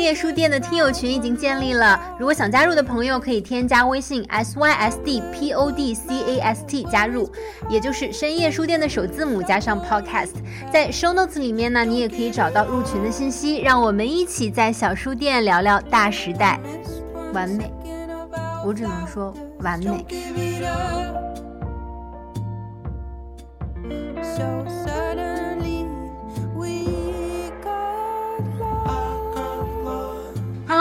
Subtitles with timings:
[0.00, 7.30] 深夜书店的听友群已经建立了，如果想加入的朋友可以添加微信 s y s d p o d c a s t 加入，
[7.68, 10.30] 也就是深夜书店的首字母加上 podcast。
[10.72, 16.58] 在 show notes 里面呢，你也可以找到入群的信息，让我们一起在小书店聊聊大时代。
[17.34, 17.70] 完美，
[18.64, 20.06] 我只能说完美。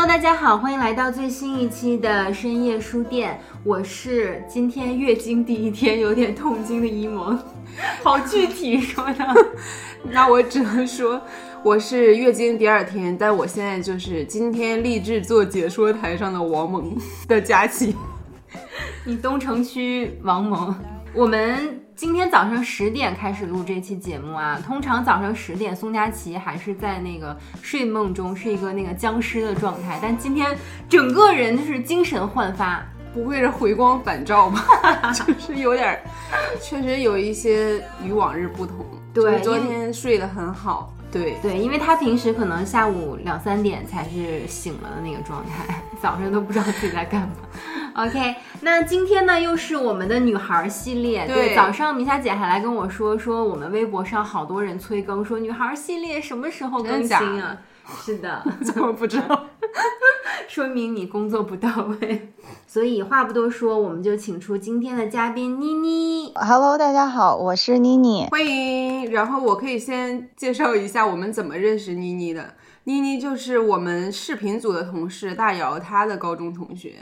[0.10, 3.40] 大家好，欢迎来到最新一期的深夜书店。
[3.64, 7.40] 我是今天月经第一天有点痛经的一萌，
[8.02, 9.54] 好具体说的。
[10.10, 11.22] 那我只能说
[11.64, 16.98] 我是月经第二天，但我现在就是今天立志做解说台上的王蒙
[17.28, 17.96] 的佳琪。
[19.06, 20.76] 你东城区王蒙，
[21.14, 21.82] 我们。
[22.00, 32.82] 今天早上十点开始录这期节目啊，通常早上十点宋佳琪还是在那个睡梦中，是一个那个僵尸的状态，但今天整个人就是精神焕发，
[33.14, 34.64] 不会是回光返照吧？
[35.12, 36.02] 就是有点，
[36.62, 38.78] 确实有一些与往日不同。
[39.14, 40.94] 对，昨天睡得很好。
[41.12, 47.34] 对对，因为他平时可能下午两三点才是醒了的那个状态，早上都不知道自己在干嘛。
[47.96, 51.26] OK，那今天呢又是我们的女孩系列。
[51.28, 57.58] 对，早上明霞姐还来跟我说，说我们微博上好多人催更，说女孩系列什么时候更新啊？
[58.02, 59.46] 是的， 怎么不知道？
[60.48, 61.70] 说明你工作不到
[62.02, 62.32] 位。
[62.68, 66.32] 所以话不多说，我们就请出今天的嘉宾妮妮。
[66.36, 69.12] Hello，大家好，我是妮妮，欢迎。
[69.12, 72.54] 然后我可以先介绍一下我们怎么认识妮妮的。
[72.84, 76.96] 妮妮就是我们视频组的同事大姚，她的高中同学。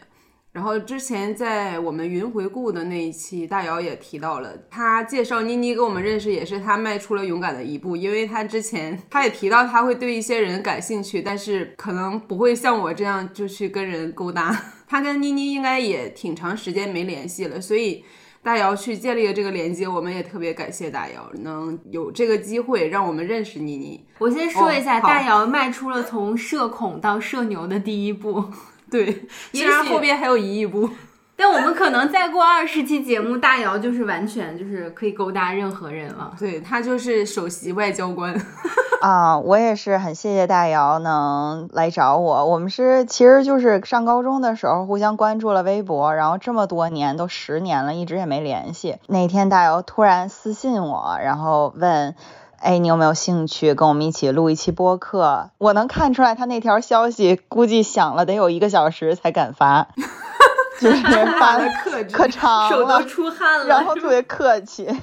[0.57, 14.59] 然后之前在我们云回顾的那一期，大姚也提到了，他介绍妮妮跟我们认识，也是他迈出了勇敢的一步，因为他之前他也提到他会对一些人感兴趣，但是可能不会像我这样就去跟人勾搭。
[14.90, 18.03] 他跟妮妮应该也挺长时间没联系了，所以
[18.41, 24.03] 大姚去建立了这个连接，我们也特别感谢大姚能有这个机会让我们认识妮妮。
[24.17, 28.46] 我先说一下，大姚迈出了从社恐到社牛的第一步。
[28.91, 30.89] 对，虽然后边还有一亿步，
[31.35, 36.33] 但我们可能再过二十期节目，大姚就是完全就是可以勾搭任何人了。
[36.39, 38.33] 对他就是首席外交官
[39.01, 39.37] 啊！
[39.37, 42.45] 我也是很谢谢大姚能来找我。
[42.45, 48.97] 我们是其实就是上高中的时候互相关注了微博，然后这么多年都十年了，一直也没联系。
[49.07, 52.15] 那天大姚突然私信我，然后问。
[52.59, 55.51] 哎，你有没有兴趣跟我们一起录一期播客？
[55.59, 59.88] 我能看出来他那条消息估计想了得有一个小时才敢发，
[60.81, 61.03] 就是
[61.40, 64.88] 发的可可长了，手都出汗了，然后特别客气。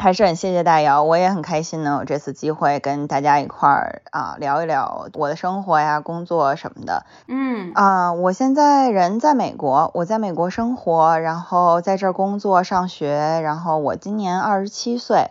[0.00, 7.04] 还是很谢谢大姚，我也很开心能有这次机会跟大家一块儿啊聊一聊我的生活呀、工作什么的。
[7.26, 15.30] 嗯啊，我现在人在美国，我在美国生活，然后在这儿工作、上学，然后我今年二十七岁。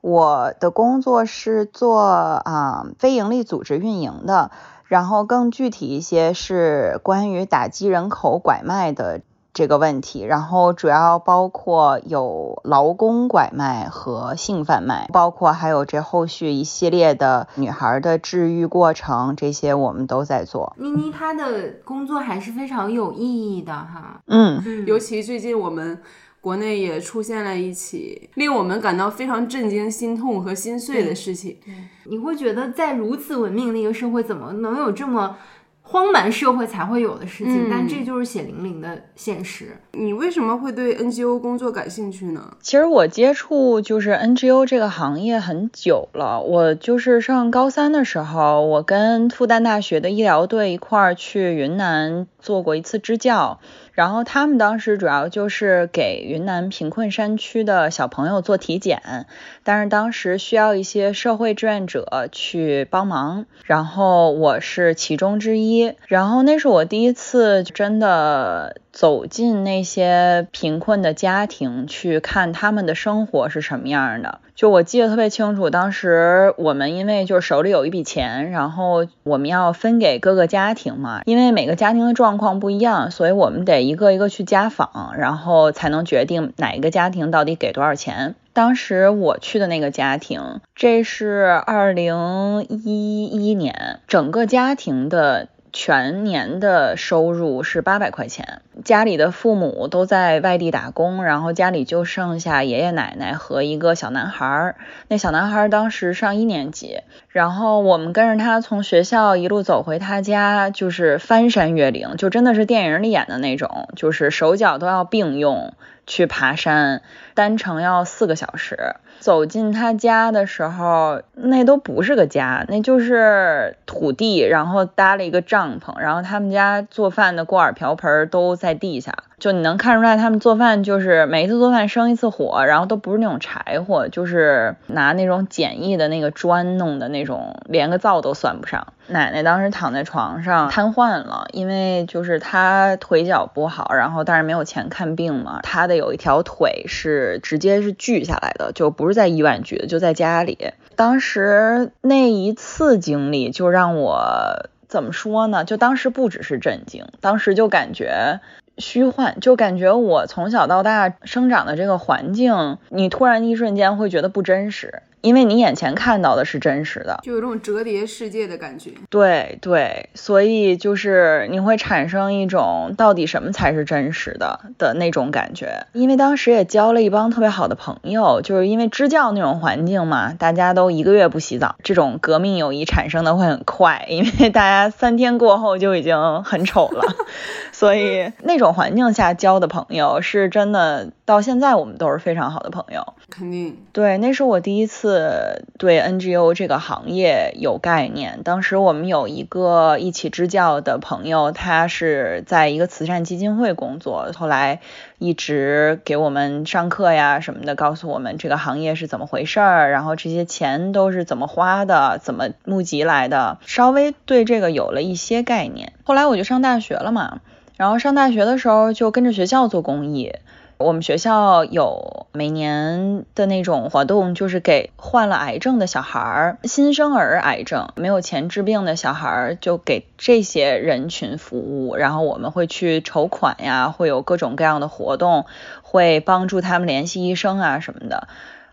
[0.00, 4.52] 我的工作是做啊非营利组织运营的，
[4.84, 9.22] 然后更具体一些是关于打击人口拐卖的
[9.52, 20.76] 这个问题，然后主要包括有劳工拐卖和性贩卖，包括还有这后续一系列的女孩的治愈过程，这些我们都在做。
[20.78, 26.00] 妮妮她的工作还是非常有意义的哈，嗯，尤其最近我们。
[26.40, 31.56] 国内也出现了一起令我们感到非常震惊、心痛和心碎的事情。
[32.04, 35.36] 你会觉得，在如此文明的一个社会，怎么能有这么
[35.82, 37.68] 荒蛮社会才会有的事情？
[37.70, 39.76] 但这就是血淋淋的现实。
[39.92, 42.56] 你为什么会对 NGO 工作感兴趣呢？
[42.60, 46.40] 其实我接触就是 NGO 这个行业很久了。
[46.40, 53.60] 我就是上高三的时候，我跟复旦大学的医疗队一块儿去云南做过一次支教。
[53.92, 59.26] 然后他们当时主要就是给云南贫困山区的小朋友做体检，
[59.64, 65.92] 但是当时需要一些社会志愿者去帮忙，然后我是其中之一。
[66.06, 68.80] 然后那是我第一次真的。
[68.98, 74.40] 走进那些贫困的家庭，去看他们的生活是什么样的。
[74.56, 88.34] 就我记得特别清楚，当时我们因为就是手里有一笔钱，然后我们要分给各个家庭嘛，因为每个家庭的状况不一样，所以我们得一个一个去家访，然后才能决定哪一个家庭到底给多少钱。
[88.52, 95.46] 当时我去的那个家庭，这是二零一一年，整个家庭的。
[95.72, 104.76] 全年的收入是八百块钱，家里的父母都在外地打工，然后家里就剩下爷爷奶奶和一个小男孩儿。
[105.08, 115.74] 那小男孩儿当时上一年级，然后我们跟着他从学校一路走回他家，就是翻山越岭，就真的是电影里演的那种，就是手脚都要并用
[116.06, 117.02] 去爬山，
[117.34, 118.96] 单程要四个小时。
[119.18, 129.12] 走进他家的时候，那都不是个家，那就是土地，然后搭了一个帐篷，然后他们家做饭的锅碗瓢盆都在地下。
[129.38, 138.88] 就你能看出来，他们做饭就是每一次做饭生一次火，然后都不是那种柴火，就是拿那种简易的那个砖弄的那种，连个灶都算不上。
[139.06, 150.72] 奶奶当时躺在床上瘫痪了，因为就是她腿脚不好，然后但是没有钱看病嘛，她的有一条腿是直接是锯下来的，就不是在医院锯的，就在家里。
[150.96, 155.64] 当时那一次经历就让我怎么说呢？
[155.64, 158.40] 就当时不只是震惊，当时就感觉。
[158.78, 165.02] 虚幻，就感觉我从小到大生长的这个环境，你突然一瞬间会觉得不真实。
[165.20, 168.90] 因为你眼前看到的是真实的，就有这种折叠世界的感觉。
[169.10, 175.86] 对对，所以就是你会产生一种到底什么才是真实的的那种感觉。
[175.92, 187.02] 因为当时也交了一帮特别好的朋友，就是因为支教那种环境嘛，大家都一个月不洗澡，这种革命友谊产生的会很快，因为大家三天过后就已经很丑了。
[187.72, 193.14] 所以那种环境下交的朋友是真的，到现在我们都是非常好的朋友。
[193.38, 193.76] 肯定。
[193.92, 195.64] 对，那是我第一次。
[195.78, 198.40] 对 NGO 这个行业有概念。
[198.42, 204.80] 当时我们有一个一起支教的朋友，他是在一个慈善基金会工作，后来
[205.18, 215.92] 一直给我们上课呀什么的，告诉我们这个行业是怎么回事儿，然后这些钱都是怎么花的，怎么募集来的，稍微对这个有了一些概念。
[216.02, 217.40] 后来我就上大学了嘛，
[217.76, 220.34] 然后上大学的时候就跟着学校做公益。
[220.78, 231.96] 我们学校有每年的那种活动，就是给患了癌症的小孩儿、新生儿癌症没有钱治病的小孩儿，就给这些人群服务。
[231.96, 235.46] 然后我们会去筹款呀，会有各种各样的活动，
[235.82, 238.28] 会帮助他们联系医生啊什么的。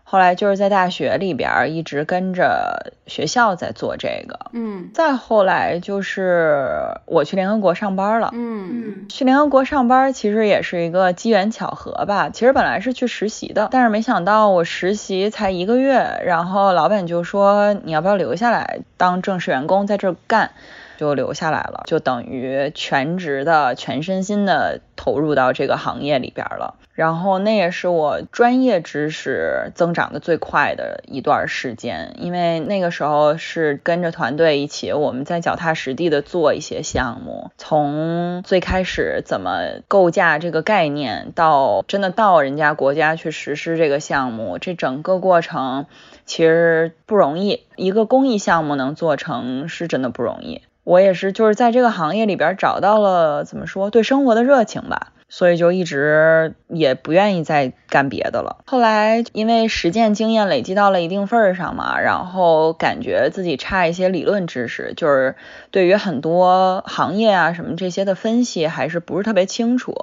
[0.08, 6.68] 后来就是在大学里边一直跟着学校在做这个，嗯，再后来就是
[7.06, 12.30] 我去联合国上班了，嗯嗯，去联合国上班其实也是一个机缘巧合吧。
[12.30, 20.52] 其实本来是去实习的，但是没想到我实习才一个月，然后老板就说你要不要留下来当正式员工在这干。
[20.96, 26.76] 就留下来了，就等于全职的、全身心的投入到这个行业里边了。
[26.94, 45.84] 然后那也是我专业知识增长的最快的一段时间，因为那个时候是跟着团队一起，我们在脚踏实地的做一些项目，从最开始怎么构架这个概念，到真的到人家国家去实施这个项目，这整个过程
[46.24, 47.64] 其实不容易。
[47.76, 50.62] 一个公益项目能做成，是真的不容易。
[50.86, 58.64] 我也是，就是在这个行业里边找到了怎么说对生活的热情吧，所以就一直也不愿意再干别的了。
[58.64, 65.34] 后来因为实践经验累积到了一定份儿上嘛，然后感觉自己差一些理论知识，就是
[65.70, 69.94] 对于很多行业啊什么这些的分析还是不是特别清楚。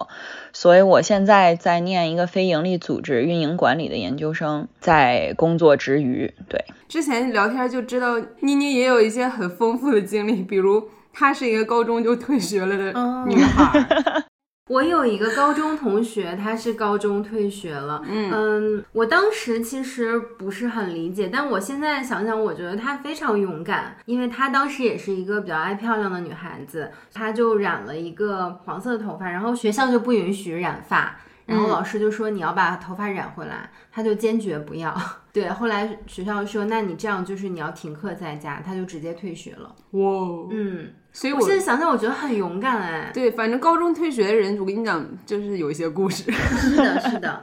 [0.51, 6.63] 所以我现在在念一个非营利组织运营管理的研究生，在工作之余，对。
[6.87, 12.93] 之前聊天就知道妮妮也有一些很丰富的经历，比如她是一个高中就退学了的
[13.25, 14.23] 女孩。
[14.69, 18.01] 我有一个高中同学，他是高中退学了。
[18.07, 34.95] 嗯我当时其实不是很理解，但我现在想想，我觉得她非常勇敢，因为她当时也是一个比较爱漂亮的女孩子，她就染了一个黄色的头发，然后学校就不允许染发，然后老师就说你要把头发染回来，她就坚决不要。
[35.33, 39.75] 对，后来学校说，那你这样就是你要停课在家，她就直接退学了。
[39.91, 40.93] 哇，嗯。
[41.13, 43.11] 所以我现在想想，我觉得很勇敢哎。
[43.13, 46.29] 对，反正高中退学的人，我跟你讲，就是有一些故事。
[46.31, 47.39] 是的，是的。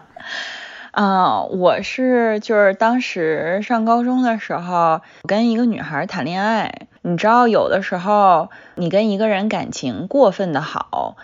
[0.91, 6.89] 啊， 我是就是当时上高中的时候，跟一个女孩谈恋爱。
[7.03, 11.17] 你知道，有的时候你跟一个人感情过分的好，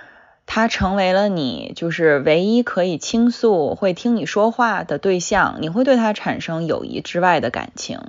[0.47, 8.01] 他成为了你就是唯一可以倾诉、会听你说话的对象，你会对他产生友谊之外的感情。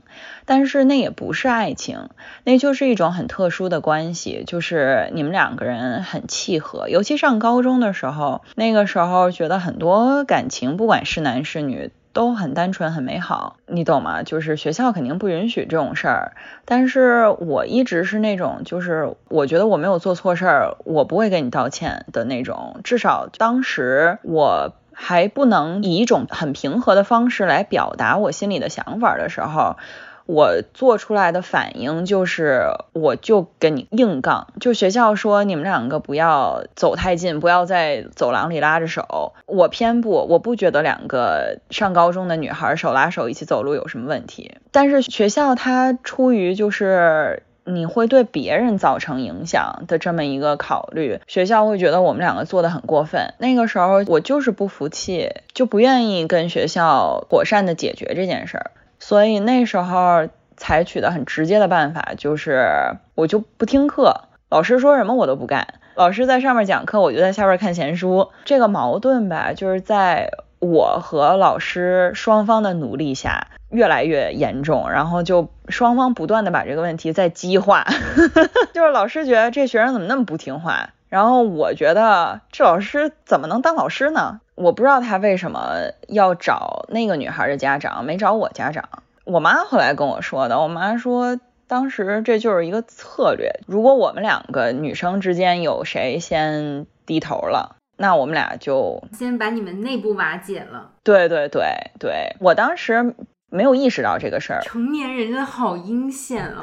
[0.45, 2.09] 但是那也不是爱情，
[2.45, 6.87] 那就是一种很特殊的关系，就是你们两个人很契合。
[6.87, 11.91] 尤其上高中的时候，那个时候觉得很多感情，不管是男是女。
[12.17, 14.23] 都很单纯，很美好，你懂吗？
[14.23, 16.31] 就是学校肯定不允许这种事儿，
[16.65, 22.81] 但是我一直是那种，就是我觉得我没有做错事儿，我不会跟你道歉的那种。
[22.83, 29.77] 至少当时我还不能以一种很平和的方式来表达我心里的想法的时候。
[30.27, 34.47] 我做出来的反应就是，我就跟你硬杠。
[34.59, 39.33] 就学校说你们两个不要走太近，不要在走廊里拉着手。
[39.45, 44.55] 我偏不，我不觉得两个上高中的女孩手拉手一起走路有什么问题。
[44.71, 53.33] 但是学校它出于就是你会对别人造成影响的这么一个考虑，学校会觉得我们两个做的很过分。
[53.39, 58.71] 那个时候我就是不服气，就不愿意跟学校妥善的解决这件事儿。
[59.07, 65.65] 所以那时候采取的很直接的办法就是，我就不听课，老师说什么我都不干。
[65.95, 68.31] 老师在上面讲课，我就在下边看闲书。
[68.43, 77.85] 这个矛盾吧，就是在我和老师双方的努力下越来越严重，然后就双方不断的把这个问题在激化。
[78.75, 84.41] 就是老师觉得这学生怎么那么不听话，然后我觉得这老师怎么能当老师呢？
[84.57, 88.89] 我不知道他为什么要找那个女孩的家长，没找我家长。
[89.23, 100.89] 我妈后来跟我说的，我妈说当时这就是一个策略，如果我们两个女生之间有谁先低头了，那我们俩就先把你们内部瓦解了。
[101.03, 103.13] 对对对对，我当时。
[103.49, 106.61] 没有意识到这个事儿，成年人真的好阴险啊！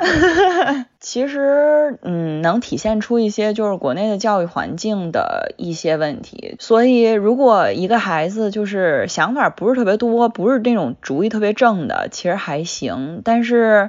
[1.00, 6.56] 其实，嗯，能体现出一些就是国内的教育环境的一些问题。
[6.58, 13.22] 所以，如果一个孩子就是想法不是特别多，不是那种主意特别正的，其实还行。
[13.24, 13.88] 但是，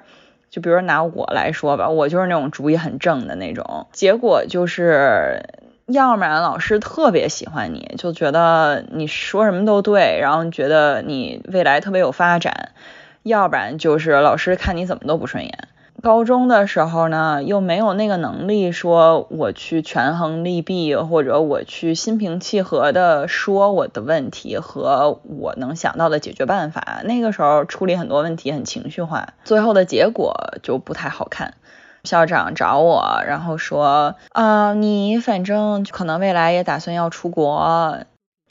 [0.49, 5.43] 就比如拿我来说吧，我就是那种主意很正的那种，结果就是。
[5.87, 12.51] 要不然老师特别喜欢你，就觉得你说什么都对，然后觉得你未来特别有发展；
[13.21, 15.67] 要不然就是老师看你怎么都不顺眼。
[16.01, 27.01] 高中的时候呢，又没有那个能力说我去权衡利弊，或者我去心平气和的说我的问题和我能想到的解决办法。
[27.05, 31.53] 那个时候处理很多问题很情绪化，最后的结果就不太好看。
[32.05, 37.99] 校长找我，然后说啊，你反正可能未来也打算要出国。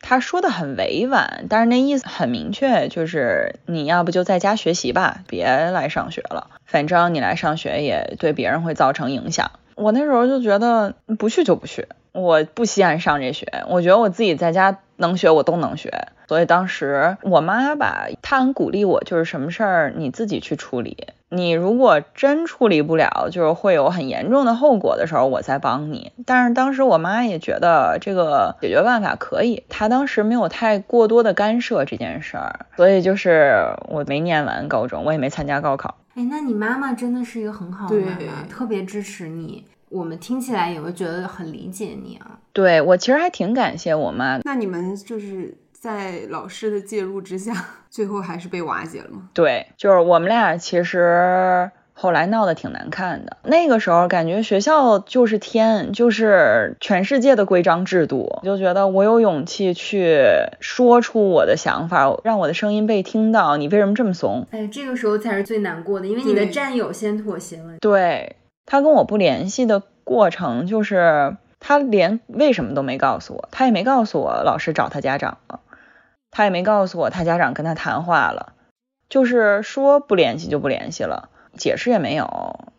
[0.07, 6.49] 他说的很委婉，但是那意思很明确，就是你要不就在家学习吧，别来上学了。
[6.67, 9.51] 反正你来上学也对别人会造成影响。
[9.77, 15.91] 我那时候就觉得不去就不去，我不稀罕上这学，我觉得我自己在家能学，我都能学。
[16.29, 21.09] 所以当时我妈吧，她很鼓励我，就是什么事儿你自己去处理。
[21.29, 26.13] 你如果真处理不了，就是会有很严重的后果的时候，我再帮你。
[26.25, 32.67] 但是当时我妈也觉得这个解决办法可以，她当时没有太过多的干涉这件事儿。
[32.77, 35.97] 所以就是我没念完高中，我也没参加高考。
[36.15, 39.65] 哎，那你妈妈真的是一个很好的妈妈，特别支持你。
[39.95, 42.39] 我们听起来也会觉得很理解你啊。
[42.53, 44.39] 对我其实还挺感谢我妈。
[44.45, 45.57] 那你们就是。
[45.85, 47.53] 在老师的介入之下，
[47.91, 49.29] 最后还是被瓦解了吗？
[49.35, 53.37] 对，就是我们俩其实后来闹得挺难看的。
[53.43, 60.25] 那个时候感觉学校就是天，就是全世界的规章制度，就觉得我有勇气去
[60.59, 63.59] 说出我的想法，让我的声音被听到。
[63.59, 64.47] 你为什么这么怂？
[64.53, 67.77] 哎，这个时候才是最难过的，因为你的战友先妥协了。
[67.79, 68.37] 对
[68.67, 75.61] 他跟我不联系的过程，就是他连为什么都没告诉我，他也没告诉我老师找他家长了。
[76.31, 78.55] 他也没告诉我，他家长跟他谈话了，
[79.09, 82.27] 就是说不联系就不联系了，解释也没有。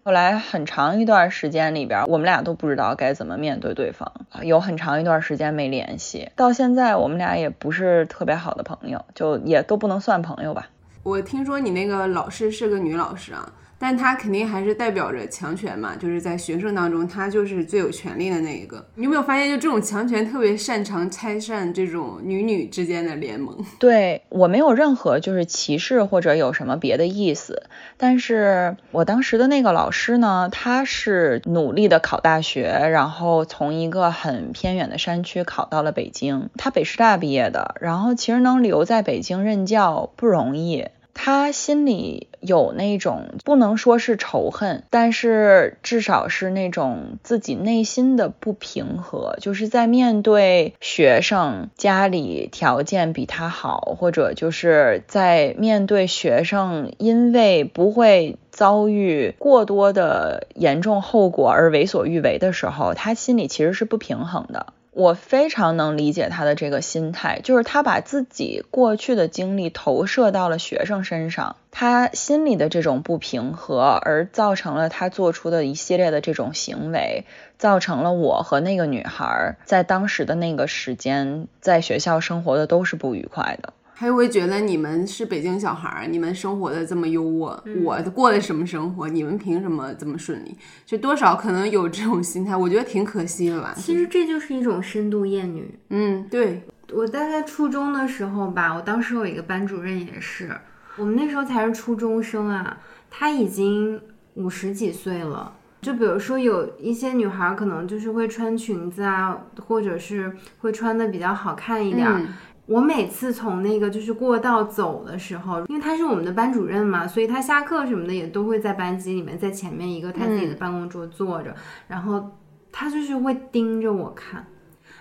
[0.04, 4.12] 后来很长一段时间里边，我们俩都不知道该怎么面对对方，
[4.42, 10.68] 有很长一段时间没联系，到现在我们俩也不是特别好的朋友，就也都不能算朋友吧。
[11.04, 13.54] 我听说你那个老师是个女老师啊。
[13.78, 18.86] 但他肯定还是代表着强权嘛，就是在学生当中，他就是最有权利的那一个。
[18.96, 23.58] 你有没有发现，就这种强权特别擅长拆散这种女女之间的联盟？
[23.80, 27.64] 对我没有任何就是歧视或者有什么别的意思。
[27.98, 36.50] 但是我当时的那个老师呢，他是努力的考大学，然后从一个很偏远的山区考到了北京。
[36.58, 40.88] 他北师大毕业的，然后其实能留在北京任教不容易。
[41.18, 64.68] 他心里有那种不能说是仇恨，但是至少是那种自己内心的不平和，就是在面对学生家里条件比他好，或者就是在面对学生因为不会遭遇过多的严重后果而为所欲为的时候，他心里其实是不平衡的。
[64.96, 77.26] 我非常能理解他的这个心态，就是他把自己过去的经历投射到了学生身上，他心里的这种不平和，而造成了他做出的一系列的这种行为，
[77.58, 83.74] 造成了我和那个女孩在当时的那个时间在学校生活的都是不愉快的。
[83.98, 89.08] 还会觉得你们是北京小孩儿，你们生活的这么优渥，我过的什么生活？
[89.08, 90.58] 你们凭什么这么顺利？
[90.86, 93.74] 就多少可能有这种心态，我觉得挺可惜的吧。
[93.78, 95.80] 其实这就是一种深度厌女。
[95.92, 100.52] 嗯，对，我大概初中的时候吧，我当时有一个班主任也是，
[100.98, 102.78] 我们那时候才是初中生啊，
[103.10, 104.02] 他已经
[104.34, 105.56] 五十几岁了。
[105.82, 109.38] 就比如说有一些女孩可能就是会穿裙子啊，
[109.68, 112.28] 或者是会穿的比较好看一点。
[112.66, 121.56] 我每次从那个就是过道走的时候，因为他是我们的班主任嘛，所以他下课什么的也都会在班级里面，在前面一个他自己的办公桌坐着，
[121.88, 122.32] 然后
[122.72, 124.48] 他就是会盯着我看，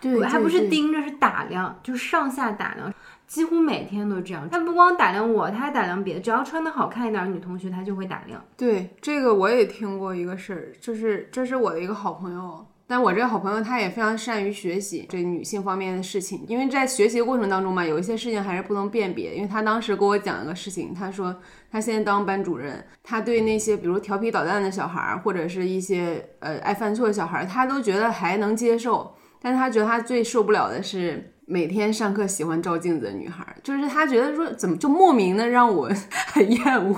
[0.01, 2.93] 对，还不是盯着，是打量，就是上下打量，
[3.27, 4.47] 几乎每天都这样。
[4.51, 8.45] 他不光打量我，他还打量别的，只要穿的好看一点的女同学，他就会打量。
[8.59, 12.67] 对，这个我也听过一个事儿，就是这是我的一个好朋友。
[12.87, 19.35] 但我这个好朋友，她也非常善于学习这女性方面的事情，因为在学习过程当中嘛，有一些事情还是不能辨别。
[19.35, 21.35] 因为她当时给我讲一个事情，她说
[21.71, 31.31] 她现在当班主任，她对那些比如调皮捣蛋的小孩儿，或者是一些呃爱犯错的小孩儿，她都觉得还能接受，但是他觉得她最受不了的是。
[31.47, 35.91] 每天上课喜欢照镜子的女孩，就是她觉得说怎么就莫名的让我
[36.33, 36.97] 很厌恶，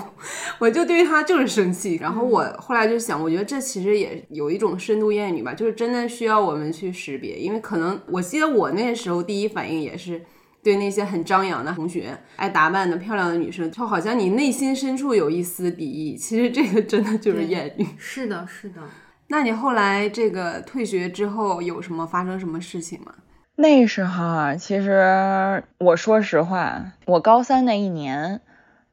[0.59, 1.95] 我就对她就是生气。
[1.95, 10.21] 然后我后来就想，我觉得这其实也有一种深度厌女吧，就是真的需要我们去识别，因为可能我记得我那时候第一反应也是
[10.63, 16.15] 对那些很张扬的同学、爱打扮的漂亮的女生，就好像你内心深处有一丝敌意。
[16.15, 17.85] 其实这个真的就是厌女。
[17.97, 18.81] 是的，是的。
[19.29, 23.13] 那你后来这个退学之后有什么发生什么事情吗？
[23.59, 28.39] 那时候啊，其实我说实话，我高三那一年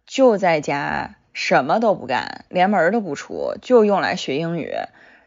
[0.07, 4.73] 就在家什么都不干，连门都不出，就用来学英语，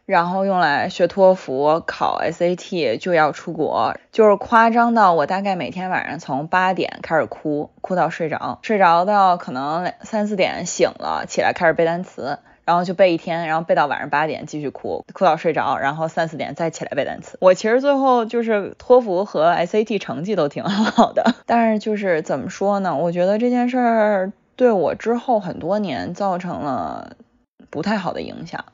[0.06, 12.40] 然后用来学托福、考 SAT，就要出国，就是夸张到我大概每天晚上从八点开始哭，哭到睡着，睡着到可能三四点醒了，起来开始背单词。
[12.68, 17.38] 然后就背一天，然后背到晚上八点继续哭，哭到睡着，然后三四点再起来背单词。
[17.40, 22.94] 我其实最后就是托福和 SAT 成绩都挺好的， 但是就是怎么说呢？
[22.94, 27.16] 我觉得这件事儿对我之后很多年造成了
[27.70, 28.66] 不太好的影响。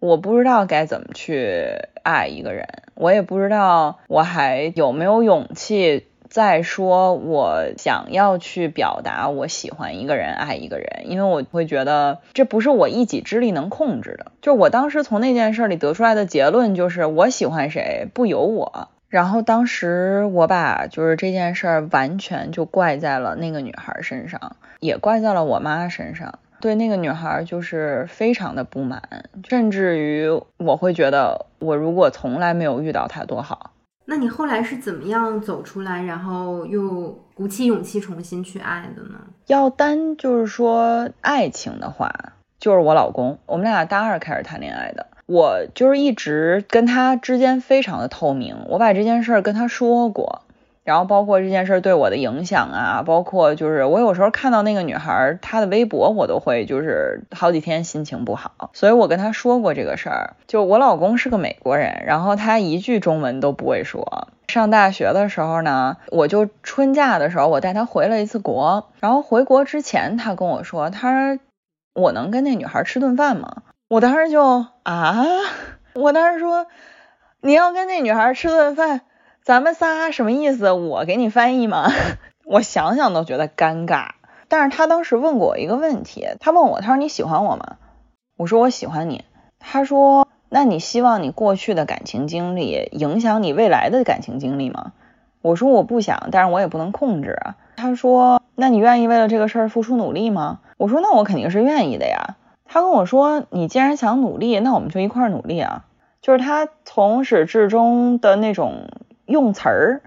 [0.00, 1.64] 我不知道该怎么去
[2.02, 6.08] 爱一个人，我也不知道我还有没有勇气。
[6.34, 14.32] 再说，我想要去表达我喜欢一个人、爱一个人，因为我会觉得这不是我一己之力能控制的。
[14.42, 18.88] 就我当时从那件事里得出来的结论就是，我喜欢谁不由我。
[19.08, 29.00] 然后当时我把就是这件事儿完全就怪在了那个女孩身上，也怪在了我妈身上，对那个女孩就是非常的不满，
[29.48, 33.70] 甚至于我会觉得，我如果从来没有遇到她多好。
[34.06, 39.18] 那你后来是怎么样走出来，然后又鼓起勇气重新去爱的呢？
[39.46, 42.12] 要单就是说爱情的话，
[42.58, 50.42] 就是我老公，我们俩大二开始谈恋爱的，我就是一直跟他之间非常的透明，我把这件事儿跟他说过。
[50.84, 58.70] 然后包括这件事对我的影响啊，包括就是我有时候看到那个女孩她的微博，我都会就是好几天心情不好。
[58.74, 60.36] 所以我跟她说过这个事儿。
[60.46, 64.28] 就我老公是个美国人，然后他一句中文都不会说。
[64.46, 71.40] 上大学的时候呢，我就春假的时候我带他回了一次国，然后回国之前他跟我说，他说
[71.94, 73.62] 我能跟那女孩吃顿饭吗？
[73.88, 75.24] 我当时就啊，
[75.94, 76.66] 我当时说
[77.40, 79.00] 你要跟那女孩吃顿饭。
[79.44, 80.72] 咱们仨什么意思？
[80.72, 81.90] 我给你翻译吗？
[82.48, 84.12] 我想想都觉得尴尬。
[84.48, 87.76] 但是他当时问过我一个问题，他问我，他说你喜欢我吗？
[88.38, 89.22] 我说我喜欢你。
[89.58, 94.92] 他说，那你希望你过去的感情经历影响你未来的感情经历吗？
[95.42, 97.56] 我说我不想，但是我也不能控制啊。
[97.76, 100.60] 他说，那你愿意为了这个事儿付出努力吗？
[100.78, 102.36] 我说那我肯定是愿意的呀。
[102.64, 105.84] 他跟我说，你既然想努力，那我们就一块儿努力啊。
[106.22, 108.88] 就是他从始至终的那种。
[109.26, 110.02] 用词儿，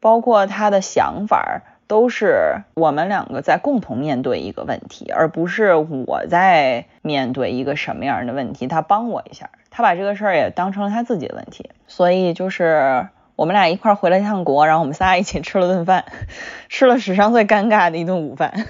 [0.00, 16.04] 包括他的想法，都是我们两个在共同面对一个问题，而不是我在面对一个什么样的问题，他帮我一下，他把这个事儿也当成了他自己的问题，所以就是我们俩一块儿回了趟国，然后我们仨一起吃了顿饭，
[16.68, 18.66] 吃了史上最尴尬的一顿午饭。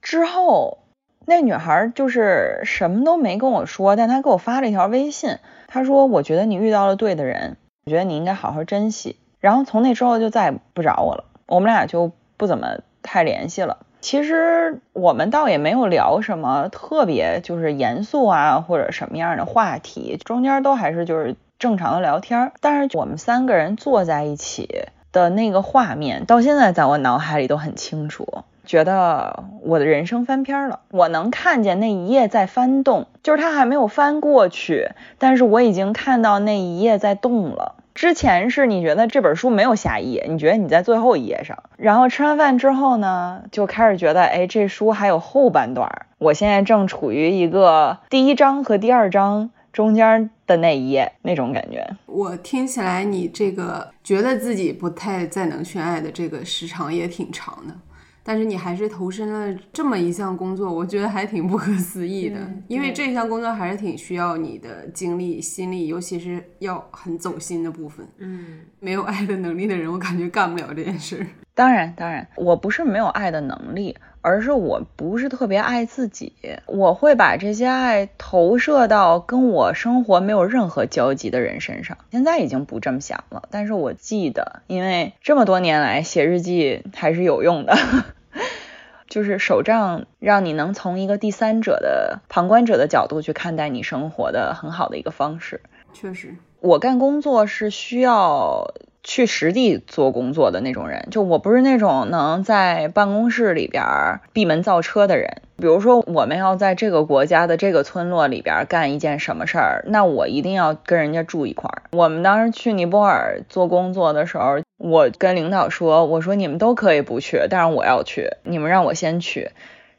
[0.00, 0.78] 之后
[1.24, 13.78] 那女孩就是什么都没跟我说，但她给我发了一条微信，她说：“我觉得你遇到了对的人，我觉得你应该好好珍惜。”然后从那之后就再也不找我了，我们俩就不怎么太联系了。
[14.00, 22.52] 其实我们倒也没有聊什么特别就是严肃啊或者什么样的话题，中间都还是就是正常的聊天。
[22.60, 30.78] 但是我们三个人坐在一起的那个画面，到现在在我脑海里都很清楚，觉得我的人生翻篇了。
[30.90, 37.74] 我能看见那一页在翻动，就是它还没有翻过去，但是我已经看到那一页在动了。
[37.94, 45.90] 之前是你觉得这本书没有下一页，你觉得你在最后一页上，然后吃完饭之后呢，就开始觉得，哎，这书还有后半段。
[46.18, 51.96] 我现在正处于一个第一章和第二章中间的那一页那种感觉。
[52.06, 57.74] 我听起来你这个觉得自己不太再能去爱的这个时长也挺长的。
[58.22, 62.38] 但是你还是投身了这么一项工作，我觉得还挺不可思议的。
[62.68, 68.06] 因为这项工作还是挺需要你的精力、心力，尤其是要很走心的部分。
[68.18, 71.26] 嗯，没有爱的能力的人，我感觉干不了这件事。
[71.54, 76.32] 当然，当然，我不是没有爱的能力，而是我不是特别爱自己。
[76.66, 81.98] 我会把这些爱投射到跟我生活没有任何交集的人身上。
[82.10, 87.76] 现在已经不这么想了，但是我记得，因为这么多年来写日记还是有用的。
[89.08, 95.60] 就是手账，让你能从一个第三者的旁观者的角度去看待你生活的很好的一个方式。
[95.92, 98.72] 确实，我干工作是需要。
[99.02, 105.42] 去实地做工作的那种人，就我不是那种能在办公室里边闭门造车的人。
[105.56, 111.82] 比如说，我们要在这个国家的这个村落里边干一件什么事儿，那我一定要跟人家住一块儿。
[111.92, 119.50] 我们当时去尼泊尔做工作的时候，我跟领导说：“我说你们都可以不去，但是我要去，你们让我先去。”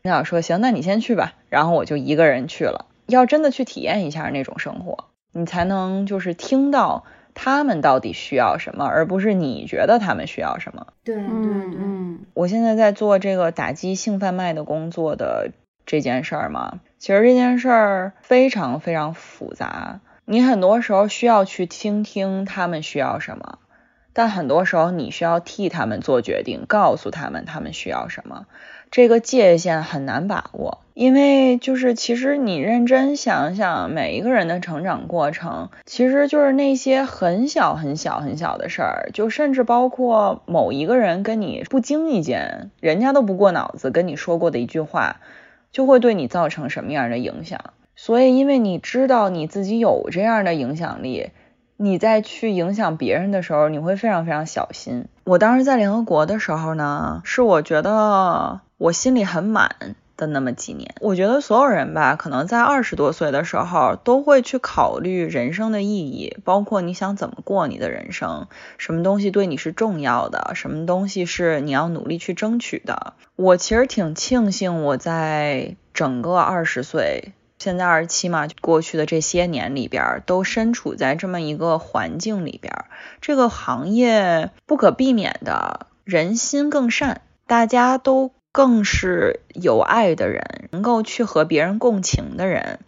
[0.03, 2.87] 领导说：“行，那你先去吧。”然后我就一个人去了。
[3.05, 7.03] 要真的去体验一下那种生活，你才能就是听到。
[7.33, 10.87] 他们到底需要什么，而不是你觉得他们需要什么？
[11.03, 11.79] 对对对，
[12.33, 15.51] 我现在在做这个打击性贩卖的工作的
[15.85, 23.59] 这件事儿嘛，其实这件事儿非常非常复杂，你很多时候需要去倾听他们需要什么，
[24.13, 28.45] 但很多时候你需要替他们做决定，告诉他们他们需要什么。
[28.93, 45.15] 这个界限很难把握，因为就是其实你认真想想，每一个人的成长过程，其实就是那些很小很小很小的事儿，就甚至包括某一个人跟你不经意间，人家都不过脑子跟你说过的一句话，
[45.71, 47.59] 就会对你造成什么样的影响。
[47.95, 51.31] 所以，因为你知道你自己有这样的影响力，
[51.77, 55.05] 你在去影响别人的时候，你会非常非常小心。
[55.23, 58.61] 我当时在联合国的时候呢，是我觉得。
[58.83, 73.13] 我心里很满的那么几年，我觉得所有人吧，可能在二十多岁的时候都会去考虑人生的意义，包括你想怎么过你的人生，什么东西对你是重要的，什么东西是你要努力去争取的。
[73.37, 82.83] 我其实挺庆幸我在整个二十岁，现在二十七嘛，过去的这些年里边，都身处在这么一个环境里边，
[83.21, 88.33] 这个行业不可避免的人心更善，大家都。
[88.53, 92.79] 更是有爱的人，能够去和别人共情的人，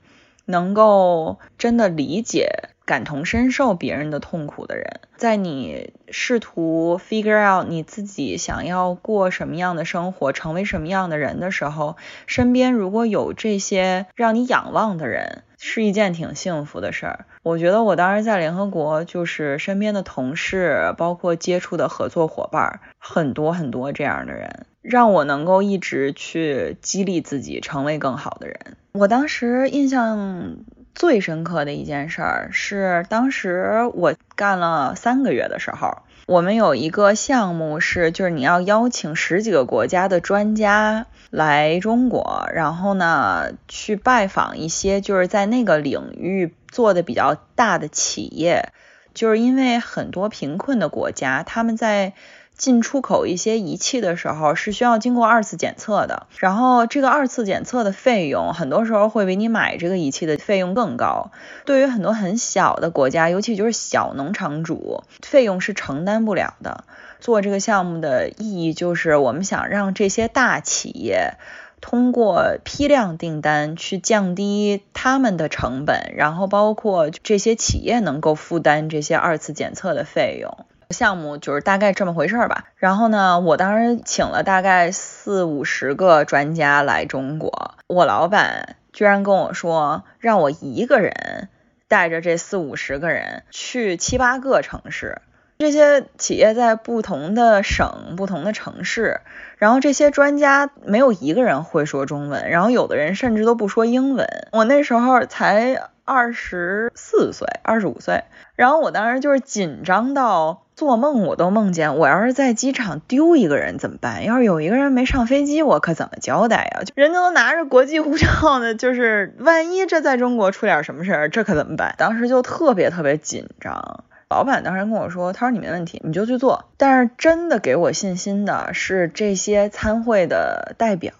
[0.45, 11.97] 能够真的理解、感同身受别人的痛苦的人，在你试图 figure out 你自己想要过什么样的生活、成为什么样的人的时候，
[12.27, 17.25] 身边如果有这些让你仰望的人，是一件挺幸福的事儿。
[17.45, 24.65] 我觉得我当时在联合国，就是身边的同事，包括接触的合作伙伴，很多很多这样的人。
[24.81, 28.57] 让我能够一直去激励自己，成为更好的人。
[28.93, 30.55] 我当时印象
[30.95, 48.69] 最深刻的一件事儿是，当时我干了三个月的时候，我们有一个项目是，就是你要邀请十几个国家的专家来中国，然后呢去拜访一些就是在那个领域做的比较大的企业，
[49.13, 52.13] 就是因为很多贫困的国家，他们在
[52.57, 61.31] 进出口一些仪器的时候是需要经过二次检测的，然后这个二次检测的费用很多时候会比你买这个仪器的费用更高。
[61.65, 66.85] 对于很多很小的国家，尤其就是小农场主，费用是承担不了的。
[67.19, 71.37] 做这个项目的意义就是我们想让这些大企业
[71.81, 80.65] 通过批量订单去降低他们的成本，然后包括这些企业能够负担这些二次检测的费用。
[80.89, 82.65] 项目就是大概这么回事儿吧。
[82.75, 91.49] 然后呢，我当时请了大概四五十个专家来中国，我老板居然跟我说，让我一个人
[91.87, 95.21] 带着这四五十个人去七八个城市。
[95.57, 99.21] 这些企业在不同的省、不同的城市，
[99.57, 104.27] 然后这些专家没有一个人会说中文，然后有的人甚至都不说英文。
[104.51, 108.25] 我那时候才二十四岁、二十五岁，
[108.57, 114.25] 然后我当时就是紧张到做梦我都梦见，我要是在机场丢一个人怎么办？
[114.25, 116.81] 要是有一个人没上飞机，我可怎么交代呀？
[116.95, 121.95] 人家都拿着国际护照呢，就是万一这在中国出点什么事儿，这可怎么办？
[121.97, 124.03] 当时就特别特别紧张。
[124.29, 131.13] 老板当时跟我说：“他说你没问题，你就去做。”但是真的给我信心的是这些参会的代表。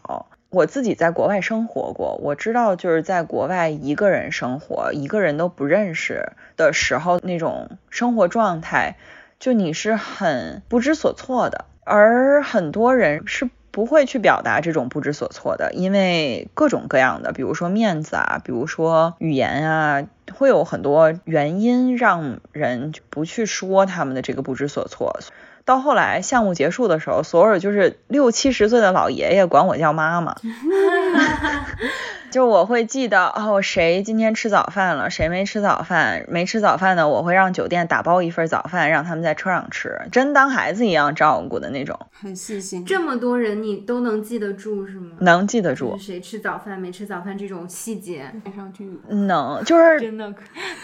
[0.49, 8.95] 我自己在国外生活过，我知道就是在国外一个人生活，一个人都不认识的时候，那种生活状态，
[9.39, 11.65] 就你是很不知所措的。
[11.83, 13.49] 而很多人是。
[13.75, 25.19] 不会去表达这种不知所措的，因为各种各样的，比如说面子啊，比如说语言啊，会有很多原因让人不去说他们的这个不知所措。
[25.65, 30.37] 到后来项目结束的时候，所有就是六七十岁的老爷爷管我叫妈妈。
[32.35, 42.83] 就我会记得哦，谁今天吃早饭了，谁没吃早饭，没吃早饭的，我会让酒店打包一份早饭，让他们在车上吃，真当孩子一样照顾的那种，很细心。
[42.83, 45.15] 这么多人你都能记得住是吗？
[45.21, 50.33] 能记得住，谁吃早饭没吃早饭这种细节， 看上去能，就是真的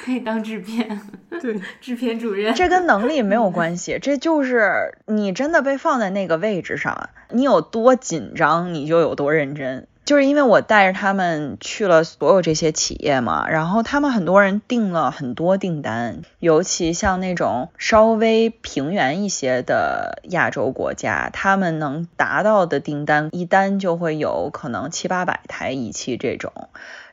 [0.05, 1.01] 可以当制片，
[1.41, 2.55] 对，制片主任。
[2.55, 9.85] 这跟能力没有关系，这就是你真的被放在那个位置上，你有多紧张，你就有多认真。
[10.11, 26.51] 就是因为我带着他们去了所有这些企业嘛，然后他们很多人订了很多订单，尤其像那种稍微平原一些的亚洲国家，他们能达到的订单一单就会有可能七八百台仪器这种，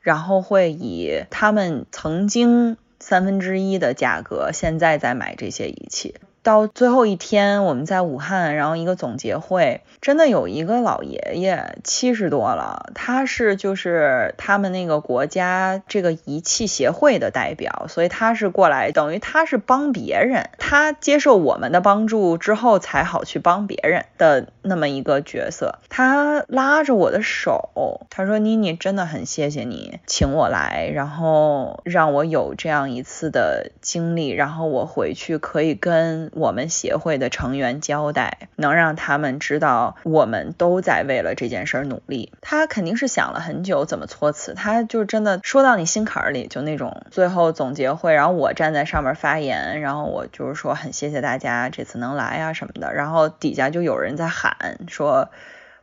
[0.03, 6.17] 然后会以他们曾经三分之一的价格现在在买这些仪器。
[6.49, 25.79] 到最后一天，我们在武汉，然后一个总结会，真的有一个老爷爷，七十多了，他是就是他们那个国家这个仪器协会的代表，所以他是过来，等于他是帮别人，他接受我们的帮助之后才好去帮别人的那么一个角色。
[25.89, 42.33] 他拉着我的手，他说：“妮妮，真的很谢谢你请我来，然后让我有这样一次的经历，然后我回去可以跟。”我们协会的成员交代，能让他们知道我们都在为了这件事儿努力。
[42.41, 47.03] 他肯定是想了很久怎么措辞，他就真的说到你心坎里，就那种。
[47.11, 54.55] 最后总结会，然后我站在上面发言，然后我就是说很谢谢大家这次能来啊什么的，然后底下就有人在喊
[54.89, 55.31] 说。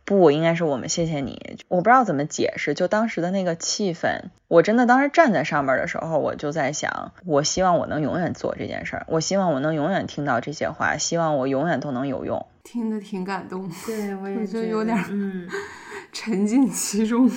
[0.07, 1.57] 不，应该是我们谢谢你。
[1.67, 12.45] 我不知道怎么解释，就当时的那个气氛，我真的当时站在上面的时候，我就在想，我希望我能永远做这件事儿，我希望我能永远听到这些话，希望我永远都能有用。
[12.63, 15.49] 听得挺感动，对我也 觉得有点嗯，
[16.13, 17.27] 沉浸其中。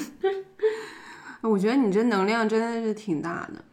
[1.40, 3.64] 我觉得你这能量真的是挺大的，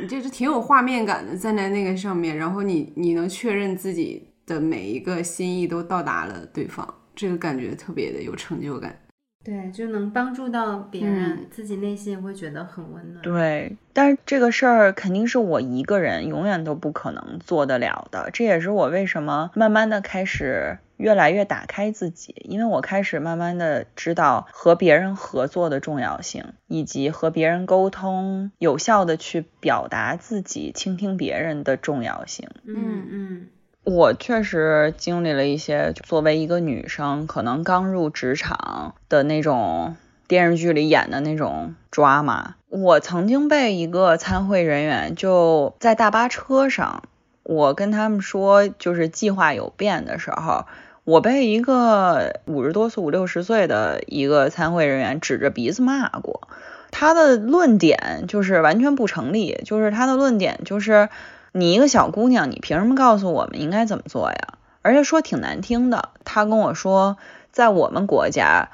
[0.00, 6.94] 你这是挺有画面感的，站在那个上面，然后你你能确认自己的每一个心意都到达了对方。
[7.16, 8.98] 这个感觉特别的有成就感，
[9.44, 13.22] 对，就能帮助到别人，自己内心也会觉得很温暖。
[13.22, 32.48] 对，但是这个事儿肯定是我一个人永远都不可能做得了的，这也是我为什么慢慢的开始越来越打开自己，因为我开始慢慢的知道和别人合作的重要性，以及和别人沟通、有效的去表达自己、倾听别人的重要性。
[32.66, 33.46] 嗯嗯。
[33.84, 42.54] 我确实经历了一些作为一个女生，可能刚入职场的那种电视剧里演的那种抓马。
[42.70, 47.02] 我曾经被一个参会人员就在大巴车上，
[47.42, 50.64] 我跟他们说就是计划有变的时候，
[51.04, 56.48] 我被一个五十多岁、五六十岁的一个参会人员指着鼻子骂过。
[56.90, 61.10] 他的论点就是完全不成立，就是他的论点就是。
[61.56, 64.58] 你一个小姑娘，你凭什么告诉我们应该怎么做呀？
[64.82, 66.10] 而且说挺难听的。
[66.24, 67.16] 他跟我说，
[67.52, 68.70] 在我们国家。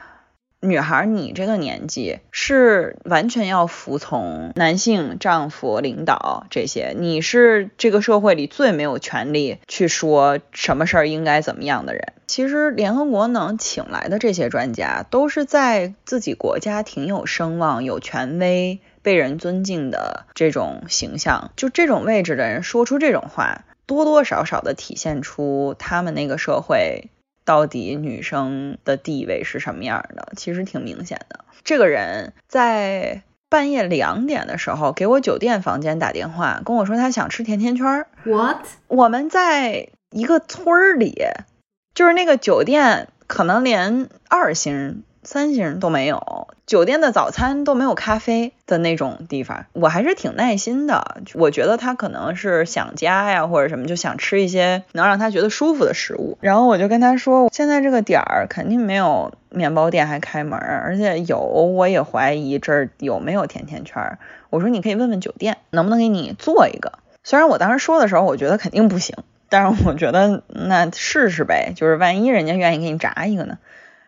[0.62, 12.12] 女孩，你这个年纪是完全要服从男性、丈夫、领导这些，你是这个社会里最没有权利去说什么事儿应该怎么样的人。
[12.26, 27.10] 其实联合国能请来的这些专家，都是在自己国家挺有声望、有权威、被人尊敬的这种形象，就这种位置的人说出这种话，多多少少的体现出他们那个社会。
[27.42, 30.34] 到底女生的地位是什么样的？
[30.36, 31.44] 其实挺明显的。
[31.64, 38.06] 这个人在半夜两点的时候给我酒店房间打电话，跟我说他想吃甜甜圈。
[38.24, 38.58] What？
[38.86, 41.24] 我们在一个村儿里，
[41.92, 45.02] 就是那个酒店可能连二星。
[45.22, 51.22] 三星都没有，酒店的早餐都没有咖啡的那种地方，我还是挺耐心的。
[51.34, 56.38] 我觉得他可能是想家呀，或者什么，就想吃一些能让他觉得舒服的食物。
[56.40, 64.18] 然后我就跟他说，现在这个点儿肯定没有面包店还开门，而且有我也怀疑这儿有没有甜甜圈。
[64.48, 66.94] 我说你可以问问酒店能不能给你做一个。
[67.22, 69.16] 虽然我当时说的时候，我觉得肯定不行，
[69.50, 73.58] 但是我觉得那试试呗，就是万一人家愿意给你炸一个呢。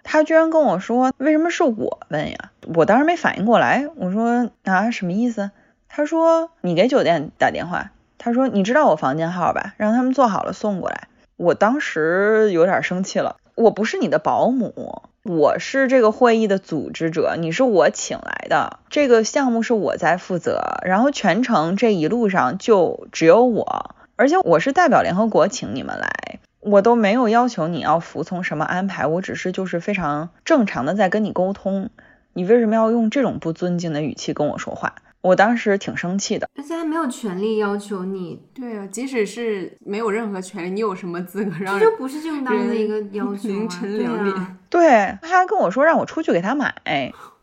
[0.03, 2.51] 他居然跟我说，为什么是我问呀？
[2.75, 5.51] 我当时没反应过来，我说啊，什么意思？
[5.89, 9.75] 他说你给酒店打电话，他说你知道我房间号吧？
[9.77, 11.09] 让他们做好了送过来。
[11.37, 26.39] 我当时有点生气了，我不是你的保姆，我是这个会议的组织者，你是我请来的，这个项目是我在负责，然后全程这一路上就只有我，而且我是代表联合国请你们来。
[26.63, 31.91] 我都没有要求你要服从什么安排，我只是就是非常正常的在跟你沟通，
[32.35, 34.95] 你为什么要用这种不尊敬的语气跟我说话？
[35.23, 38.43] 我当时挺生气的，而且还没有权利要求你。
[38.53, 41.79] 对啊，即使是没有任何权利，你有什么资格让？
[41.79, 43.49] 这就不是正当的一个要求。
[43.49, 46.75] 凌晨两点，对，他还跟我说让我出去给他买。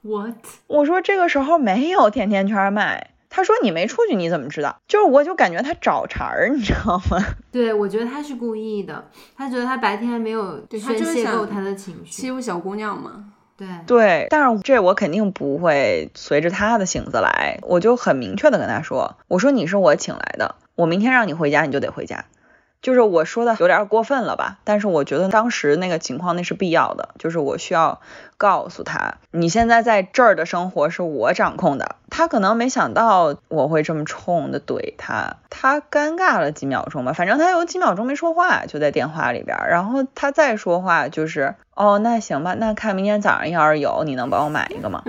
[0.02, 0.36] What？
[0.68, 3.12] 我说这个时候没有甜甜圈卖。
[3.30, 4.78] 他说你没出去，你怎么知道？
[4.88, 7.24] 就是我就感觉他找茬儿，你知道吗？
[7.52, 9.08] 对，我觉得他是故意的。
[9.38, 13.26] 他觉得他白天没有宣泄够他的情绪，欺负小姑娘嘛。
[13.56, 22.24] 对对，但是这我肯定不会随着他的性子来，我就很明确的跟他说，我说你是我请来的，我明天让你回家，你就得回家。
[22.82, 24.60] 就是我说的有点过分了吧？
[24.64, 28.00] 但是我觉得当时那个情况那是必要的，就是我需要
[28.40, 31.98] 告诉他，你现在在这儿的生活是我掌控的。
[32.10, 39.58] 他可能没想到我会这么冲的怼他，他尴尬了几秒钟吧，反正他有几秒钟没说话，就在电话里边。
[39.70, 45.04] 然后他再说话就是，哦，那行吧，那看明天早上要是有，你能帮我买一个吗？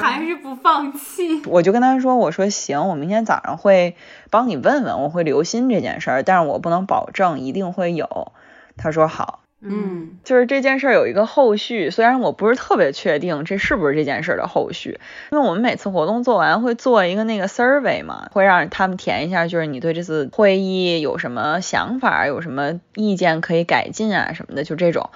[0.00, 1.42] 还是不放弃？
[1.46, 3.94] 我就跟他说，我说行，我明天早上会
[4.30, 8.32] 帮你问问，我会留心这件事儿，但是我不能保证一定会有。
[8.78, 9.39] 他说好。
[9.62, 14.98] 嗯，就是这件事儿有一个后续，虽然我不是特别确定这是不是这件事儿的后续，
[15.30, 25.10] 因为我们每次活动做完会做一个那个 survey 嘛，会让他们填一下，就是你对这次会议有什么想法，有什么意见可以改进啊什么的，就这种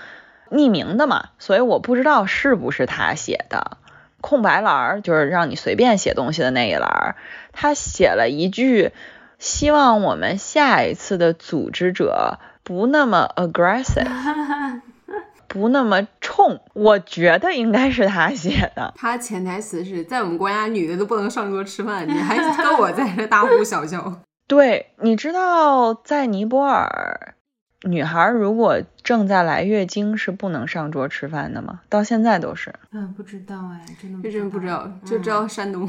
[0.51, 3.79] 匿名的嘛，所以我不知道是不是他写的，
[4.21, 7.17] 空白栏儿就是让你随便写东西的那一栏儿，
[7.53, 8.93] 他写了一句，
[9.39, 12.39] 希望我们下一次的组织者。
[12.64, 14.09] 不那么 aggressive，
[15.46, 18.92] 不那么冲，我觉得应该是他写的。
[18.96, 24.22] 他潜台词是在我们国家，女的都不能上桌吃饭，你还跟我在这大呼小叫。
[24.48, 27.35] 对，你知道在尼泊尔，
[27.83, 31.81] 女孩如果正在来月经是不能上桌吃饭的吗？
[31.90, 32.74] 到现在都是。
[32.92, 35.87] 嗯，不知道哎，真的真不知道，就知道山东。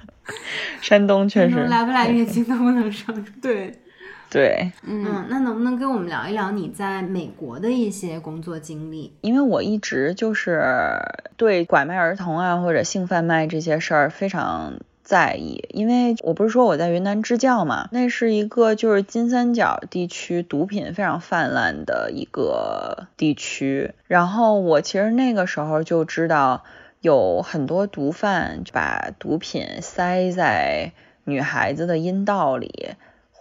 [0.82, 1.56] 山东确实。
[1.64, 3.34] 来不来月经都不能上桌。
[3.40, 3.72] 对。
[4.36, 9.10] 对，嗯，那能不能跟我们聊一聊你在美国的一些工作经历？
[9.22, 10.62] 因为我一直就是
[11.38, 26.62] 对拐卖儿童啊或者性贩卖这些事儿非常在意，因为我不是说我在云南支教嘛，那是一个就是金三角地区毒品非常泛滥的一个地区，然后我其实那个时候就知道
[27.00, 30.92] 有很多毒贩把毒品塞在
[31.24, 32.90] 女孩子的阴道里。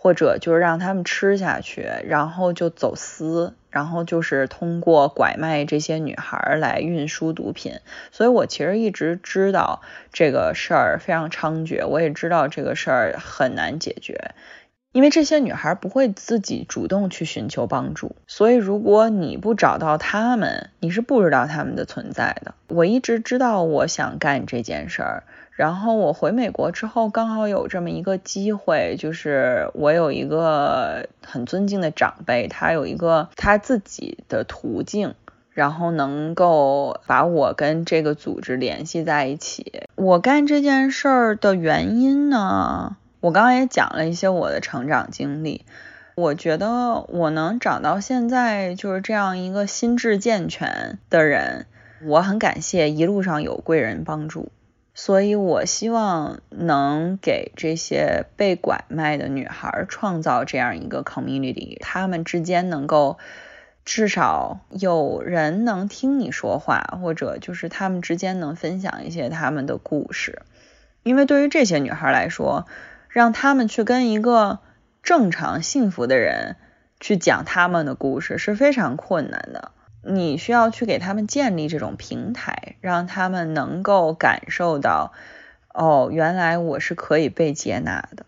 [0.06, 7.80] 或者就是让他们吃下去，然后就走私，然后就是通过拐卖这些女孩来运输毒品。
[8.12, 9.82] 所以我其实一直知道
[10.14, 14.36] 这个事儿非常猖獗，我也知道这个事儿很难解决。
[14.92, 22.54] 因为这些女孩不会自己主动去寻求帮助，所以如果你不找到她们，你是不知道她们的存在的。
[22.68, 25.24] 我一直知道我想干这件事儿，
[25.56, 35.16] 然后我回美国之后，刚好有这么一个机会，就是我有一个很尊敬的长辈，他有一个他自己的途径，
[35.52, 39.84] 然后能够把我跟这个组织联系在一起。
[39.96, 42.98] 我干这件事儿的原因呢？
[43.22, 45.64] 我刚刚也讲了一些我的成长经历，
[46.16, 51.66] 我觉得我能长到现在就是这样一个心智健全的人，
[52.04, 54.52] 我很感谢一路上有贵人帮助，
[54.96, 63.20] 所以我希望能给这些被拐卖的女孩创造这样一个 community，她们之间能够
[63.84, 70.42] 至少有人能听你说话，或者就是她们之间能分享一些她们的故事，
[71.04, 72.66] 因为对于这些女孩来说。
[73.08, 74.60] 让他们去跟一个
[75.02, 76.58] 正常幸福的人
[77.00, 79.72] 去讲他们的故事是非常困难的。
[80.06, 85.14] 你需要去给他们建立这种平台，让他们能够感受到，
[85.74, 88.26] 哦，原来我是可以被接纳的。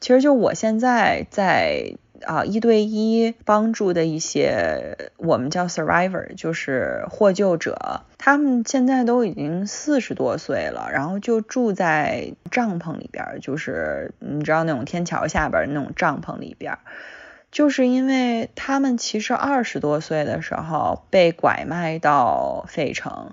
[0.00, 1.96] 其实就我现在在。
[2.26, 16.76] 啊，一对一帮助的一些，我们叫 survivor，就是获救者，他们现在都已经四十多岁了，然后就住在帐篷里边，就是你知道那种天桥下边那种帐篷里边，
[17.50, 23.32] 就是因为他们其实二十多岁的时候被拐卖到费城，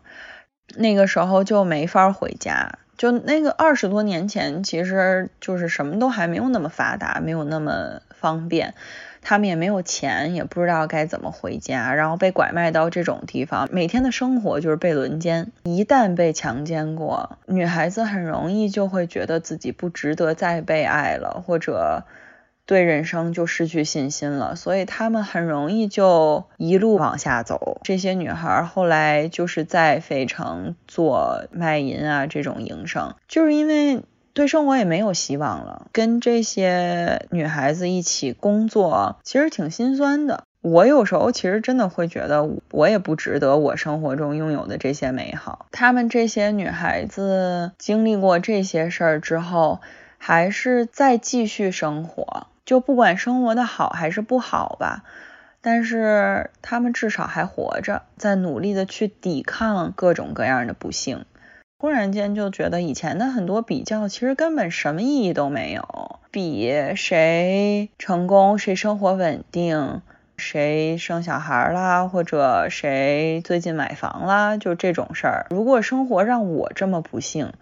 [0.76, 2.80] 那个时候就没法回家。
[2.98, 8.74] 就那个二十多年前，其实就是什么都还没有那么发达，没有那么方便，
[9.22, 15.52] 他们也没有钱，也不知道该怎么回家，然后被拐卖到这种地方，每天的生活就是被轮奸。
[15.62, 22.04] 一旦被强奸过，女孩子很容易就会觉得自己不值得再被爱了，或者。
[22.68, 27.80] 对人生就失去信心了，所以他们很容易就一路往下走。
[27.84, 34.04] 这些女孩后来就是在费城做卖淫啊这种营生，就是因为
[34.34, 35.88] 对生活也没有希望了。
[35.94, 40.44] 跟这些女孩子一起工作，其实挺心酸的。
[40.62, 45.68] 我有时候其实真的会觉得，我也不值得我生活中拥有的这些美好。
[45.72, 49.80] 她们这些女孩子经历过这些事儿之后，
[50.18, 52.48] 还是在继续生活。
[52.68, 55.04] 就不管生活的好还是不好吧，
[55.62, 61.24] 但是他们至少还活着，在努力的去抵抗各种各样的不幸。
[61.80, 70.02] 忽然间就觉得以前的很多比较其实根本什么意义都没有，比谁成功，谁生活稳定，
[70.36, 75.46] 谁生小孩啦，或者谁最近买房啦，就这种事儿。
[75.52, 77.54] 如果生活让我这么不幸。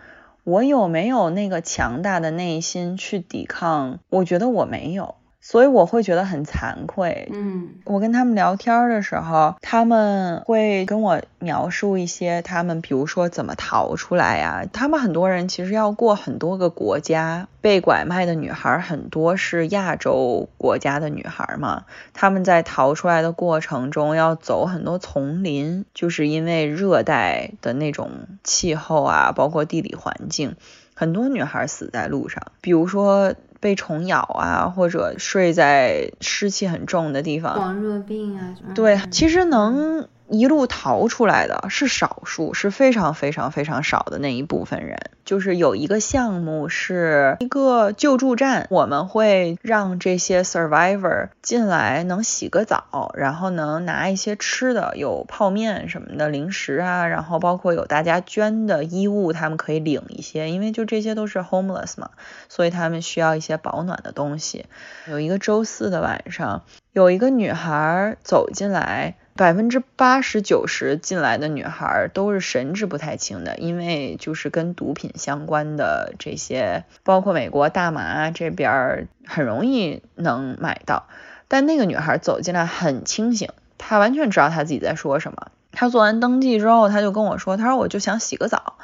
[0.46, 3.98] 我有没有那个强大的内心去抵抗？
[4.10, 5.16] 我觉得我没有。
[5.48, 7.30] 所以我会觉得很惭愧。
[7.32, 14.66] 嗯，我跟他们聊天的时候，他们会跟我描述一些他们，比如说怎么逃出来呀。
[14.74, 21.86] 他们很多人其实要过很多个国家，被拐卖的女孩很多是亚洲国家的女孩嘛。
[22.16, 28.10] 他们在逃出来的过程中要走很多丛林，就是因为热带的那种
[28.44, 30.56] 气候啊，包括地理环境，
[30.96, 32.42] 很多女孩死在路上。
[32.62, 33.36] 比如说。
[33.66, 40.08] 被虫咬啊，或者睡在湿气很重的地方，黄热病啊，对，其实能。
[40.30, 44.98] 一路逃出来的是少数，是非常非常非常少的那一部分人。
[45.24, 62.12] 就是有一个项目是一个救助站，我们会让这些 survivor 进来能洗个澡，然后能拿一些吃的，有泡面什么的零食啊，然后包括有大家捐的衣物，他们可以领一些，因为就这些都是 homeless 嘛，
[62.50, 64.66] 所以他们需要一些保暖的东西。
[65.08, 66.64] 有一个周四的晚上，
[66.94, 69.16] 有一个女孩走进来。
[69.38, 81.08] 百分之八十九十进来的女孩都是神志不太清的，因为就是跟毒品相关的这些，包括美国大麻这边很容易能买到。
[81.50, 85.52] 但那个女孩走进来很清醒，她完全知道她自己在说什么。
[85.74, 88.78] 她做完登记之后，她就跟我说：“她说我就想洗个澡。”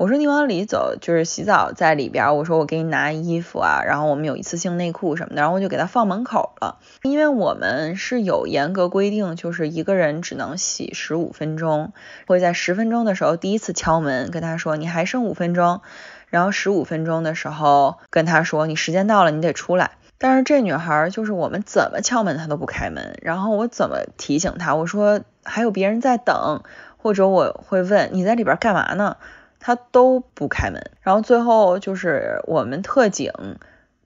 [0.00, 2.34] 我说你往里走，就是洗澡在里边。
[2.34, 6.78] 我说我给你拿衣服啊，然后我们有一次性内裤什么的，然后我就给他放门口了。
[7.02, 11.92] 因为我们是有严格规定，就是一个人只能洗十五分钟，
[12.26, 15.82] 会在十分钟的时候第一次敲门，跟他说你还剩五分钟，
[16.28, 19.90] 然后十五分钟的时候跟他说你时间到了，你得出来。
[20.16, 26.62] 但是这女孩就是我们怎么敲门她都不开门，然后我怎么提醒她，我说还有别人在等，
[26.96, 29.18] 或者我会问你在里边干嘛呢？
[29.60, 33.32] 他都不开门，然后最后就是我们特警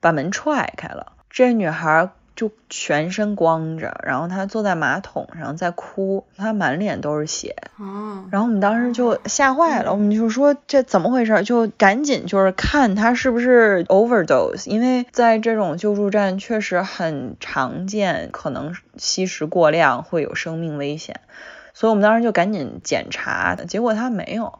[0.00, 7.54] 把门踹开了，这女孩就全身光着，然后她坐在马桶上在哭，她满脸都是血。
[7.78, 11.42] 哦，然后我们当时就吓坏了，我们就说这怎么回事？
[11.44, 21.20] 就赶紧就是看她是不是 overdose，因为在这种救助站确实很常见，可能吸食过量会有生命危险，
[21.72, 24.58] 所以我们当时就赶紧检查的，结果她没有，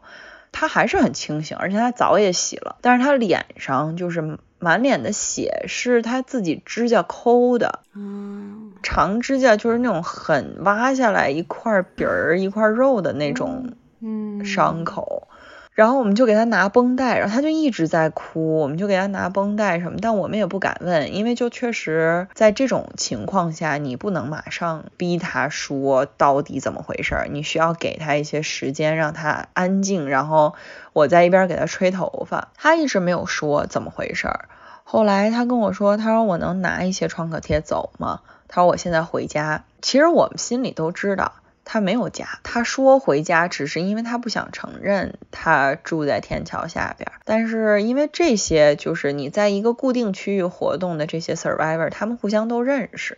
[0.57, 7.81] 她还是很清醒，而且他澡也洗了，但是他脸上就是满脸的血，是他自己指甲抠的。
[7.93, 15.27] 嗯，长指甲就是那种很挖下来一块皮儿一块肉的那种嗯，伤口，
[15.75, 30.55] 然后我们就给他拿绷带，然后他就一直在哭，我们就给他拿绷带什么，但我们也不敢问，因为就确实在这种情况下，你不能马上逼他说到底怎么回事儿，你需要给他一些时间让他安静，然后
[30.93, 34.47] 我在一边给他吹头发，他一直没有说怎么回事儿。
[34.85, 38.21] 后来他跟我说，他说我能拿一些创可贴走吗？
[38.47, 39.65] 他说我现在回家。
[39.81, 41.33] 其实我们心里都知道
[41.65, 47.11] 他没有家，他说回家只是因为他不想承认他住在天桥下边。
[47.25, 53.17] 但是因为这些就是你在一个固定区域活动的这些 survivor，他们互相都认识，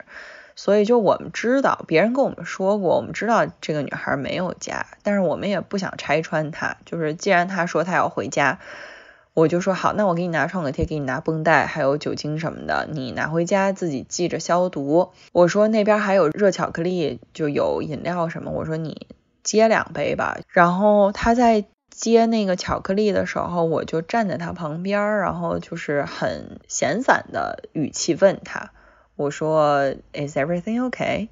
[0.56, 6.78] 所以就我们知道，别人跟我们说过，我们知道这个女孩没有家，但是我们也不想拆穿她。
[6.86, 8.60] 就是既然她说她要回家。
[9.38, 15.12] 我就说好，那我给你拿创可贴，给你拿绷带，还有酒精什么的，你拿回家自己记着消毒。
[15.32, 19.06] 我说那边还有热巧克力，就有饮料什么，我说你
[19.44, 20.40] 接两杯吧。
[20.50, 28.72] 然后他在接那个巧克力的时候，我就站在他旁边，然后就是很闲散的语气问他，
[29.16, 31.28] 我说 Is everything okay？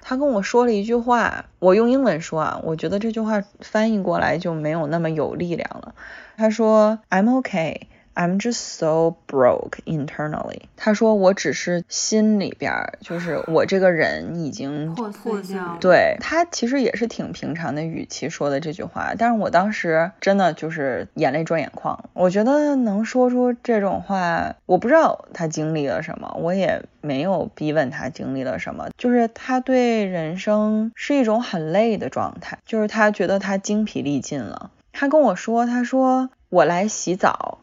[0.00, 5.94] 他跟我说了一句话，我用英文说啊，我觉得这句话翻译过来就没有那么有力量了。
[6.36, 7.82] 他说：“I'm okay,
[8.14, 15.76] I'm just so broke internally。”他说：“我只是心里边，就是我这个人已经破碎掉。
[15.80, 22.08] 对他其实也是挺平常的语气说的这句话，但是我当时真的就是眼泪转眼眶。
[22.12, 34.70] 我觉得能说出这种话，我不知道他经历了什么，我也没有逼问他经历了什么，就是他对人生是一种很累的状态，就是他觉得他精疲力尽了。
[34.96, 37.58] 他跟我说，他说我来洗澡，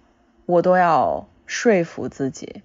[0.46, 2.62] 我都要说服自己，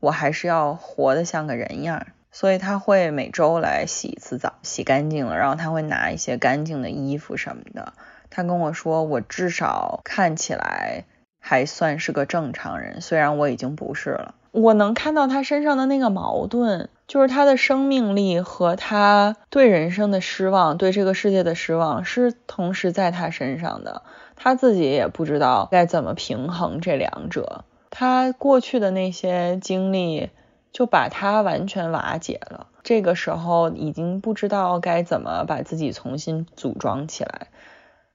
[0.00, 2.04] 我还是要活得像个人样。
[2.32, 7.94] 所以他会每周来洗一次澡，洗干净了，然后他会拿一些干净的衣服什么的。
[8.28, 11.04] 他跟我说，我至少看起来
[11.40, 14.34] 还算是个正常人，虽然我已经不是了。
[14.58, 24.02] 我能看到他身上的那个矛盾，就是他的生命力和他对人生的失望，对这个世界的失望是同时在他身上的。
[24.36, 27.64] 他自己也不知道该怎么平衡这两者。
[27.90, 30.30] 他过去的那些经历
[30.72, 32.66] 就把他完全瓦解了。
[32.82, 37.48] 这个时候已经不知道该怎么把自己重新组装起来。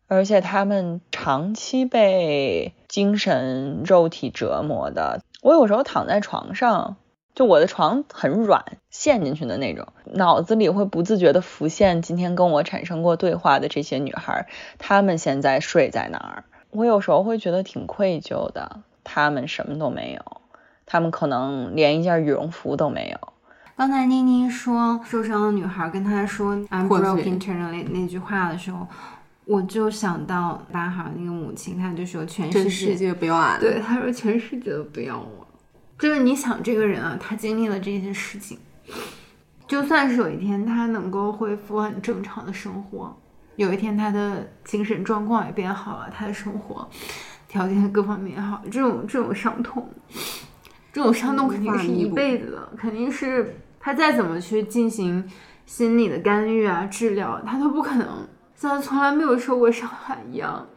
[0.07, 5.21] 而且他们长期被精神、肉体折磨的。
[5.43, 6.95] 我有时候躺在床上，
[7.35, 14.47] 就我的床很软，陷进去的那种，脑子里会不自觉的浮现今天跟我产生过对话的这些女孩，
[14.79, 16.43] 她们现在睡在哪儿？
[16.71, 20.41] 我有时候会觉得挺愧疚的，她们什么都没有，
[20.85, 23.33] 她们可能连一件羽绒服都没有。
[23.75, 28.87] 刚才妮妮说受伤的女孩跟她说 "I'm broke internally" 那句话的时候，
[29.45, 33.59] 我就想到巴哈那个母亲，她就说全世界不要俺。
[33.59, 35.47] 对，他说全世界都不要我。
[35.99, 38.57] 就是你想这个人啊，他经历了这些事情，
[39.67, 43.15] 就算是有一天他能够恢复很正常的生活，
[43.55, 46.89] 有一天他的精神状况也变好了，他的生活
[47.47, 49.87] 条件各方面也好，这种这种伤痛，
[50.91, 55.23] 这种伤痛肯定是一辈子的，肯定是他再怎么去进行
[55.65, 58.27] 心理的干预啊、治疗，他都不可能
[58.69, 60.67] 像从来没有受过伤害一样，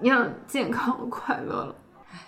[0.00, 1.74] 一样健康快乐了。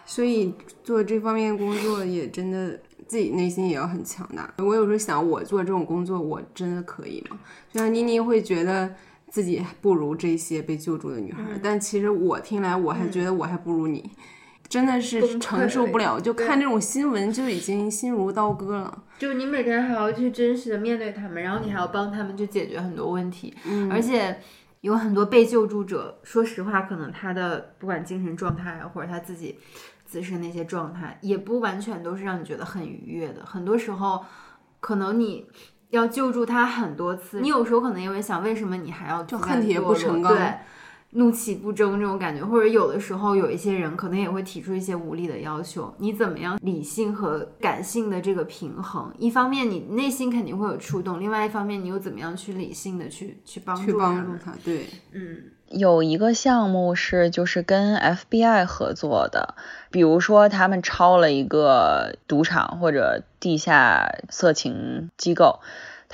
[0.05, 4.53] 所以做这方面工作也真的自己内心也要很强大。
[4.59, 7.39] 我有时候想，我做这种工作，我真的可以吗？
[7.73, 8.95] 就像妮妮会觉得
[9.29, 14.11] 自己不如这些被救助的女孩，但其实我听来，我还觉得我还不如你。
[14.69, 19.03] 真的是承受不了，就看这种新闻就已经心如刀割了。
[19.17, 24.37] 就是你每天还要去真实的面对他们，然后你还要帮他们去解决很多问题，嗯而且
[24.81, 29.59] 有很多被救助者，说实话，可能他的不管精神状态啊，或者他自己
[30.05, 33.45] 自身那些状态，也不完全都是让你觉得很愉悦的。
[33.45, 34.25] 很多时候，
[34.81, 35.47] 可能你
[35.91, 40.55] 要救助他很多次，你有时候可能也会想，为什么你还要就恨铁不成钢对。
[41.17, 49.11] 怒气不争这种感觉，或者有的时候有一些人可能也会提出一些无理的要求，你怎么样理性和感性的这个平衡？
[49.19, 54.53] 一方面你内心肯定会有触动，另外一方面你又怎么样去理性的去去帮助去帮助他？
[54.53, 59.57] 他，对，嗯有一个项目是就是跟 FBI 合作的，
[59.91, 65.59] 比如说他们抄了一个赌场或者地下色情机构，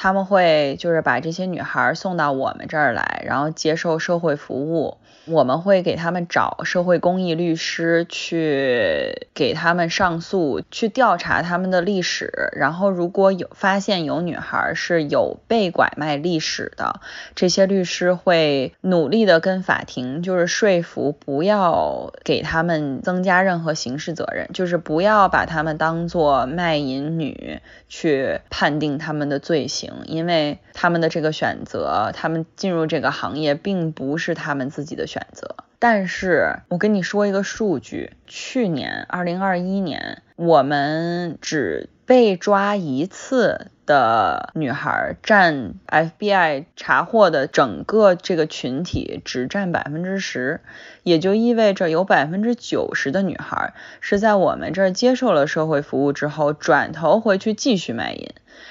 [0.03, 4.97] 他们会就是把这些女孩送到我们这儿来，然后接受社会服务。
[5.25, 12.51] 我们会给他们找社会公益律师去给他们上诉，去调查他们的历史。
[12.57, 17.01] 然后如果有发现有女孩是有被拐卖历史的，
[17.37, 35.55] 这些律师会努力的跟法庭就是说服，不要给他们增加任何刑事责任，就是不要把他们当做卖淫女去判定他们的罪行，因为他们的这个选择，他们进入这个行业并不是他们自己的选择。
[35.79, 50.63] 但是我跟你说一个数据，去年二零二一年，我们只被抓一次的女孩占 FBI 查获的整个这个群体只占百分之十，
[51.03, 58.31] 也就意味着有百分之九十的女孩是在我们这儿接受了社会服务之后，转头回去继续卖淫。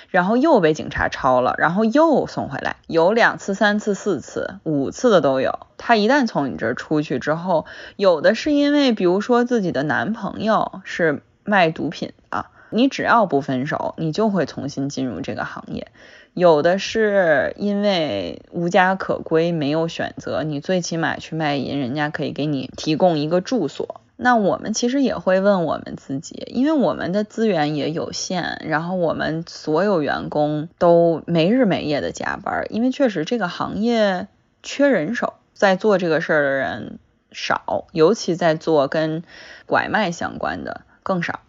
[0.10, 5.68] 然后又被警察抄了，然后又送回来，有两次、三次、四次、五次的都有。
[5.78, 15.88] 他一旦从你这儿出去之后，有的是因为，比如说自己的男朋友是卖毒品的，你只要不分手，你就会重新进入这个行业；
[16.34, 24.00] 有的是因为无家可归，没有选择，你最起码去卖淫，人家可以给你提供一个住所。
[24.16, 34.30] 那我们其实也会问我们自己，因为我们的资源也有限，然后我们所有员工都没日没夜的加班，因为确实这个行业
[34.64, 37.00] 缺人手，在做这个事儿的人
[37.32, 39.24] 少，尤其在做跟
[39.66, 41.40] 拐卖相关的更少。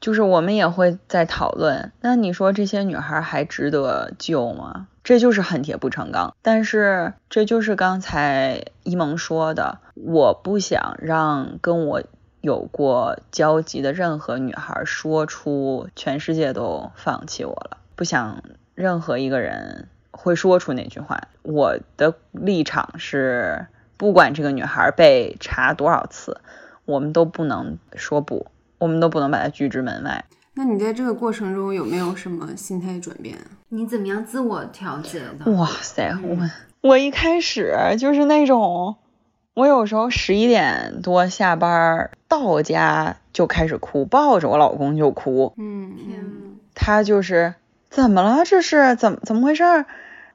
[0.00, 4.86] 就是我们也会在讨论，那你说这些女孩还值得救吗？
[5.02, 6.34] 这就是恨铁不成钢。
[6.42, 12.02] 但是这就是刚才一萌说的，我不想让跟我。
[12.40, 18.44] 有过交集的任何女孩说出全世界都放弃我了，不想
[18.76, 21.20] 任何一个人会说出那句话。
[21.42, 23.66] 我的立场是，
[23.98, 26.40] 不管这个女孩被查多少次，
[26.86, 28.46] 我们都不能说不，
[28.78, 30.24] 我们都不能把她拒之门外。
[30.54, 33.36] 那你在这个过程中有没有什么心态转变？
[33.68, 35.50] 你怎么样自我调节的？
[35.52, 36.36] 哇塞，我
[36.80, 38.96] 我一开始就是那种。
[39.54, 45.52] 我有时候十一点多下班到家就开始哭，抱着我老公就哭。
[45.58, 47.54] 嗯，他就是
[47.90, 48.44] 怎么了？
[48.44, 49.64] 这是怎么怎么回事？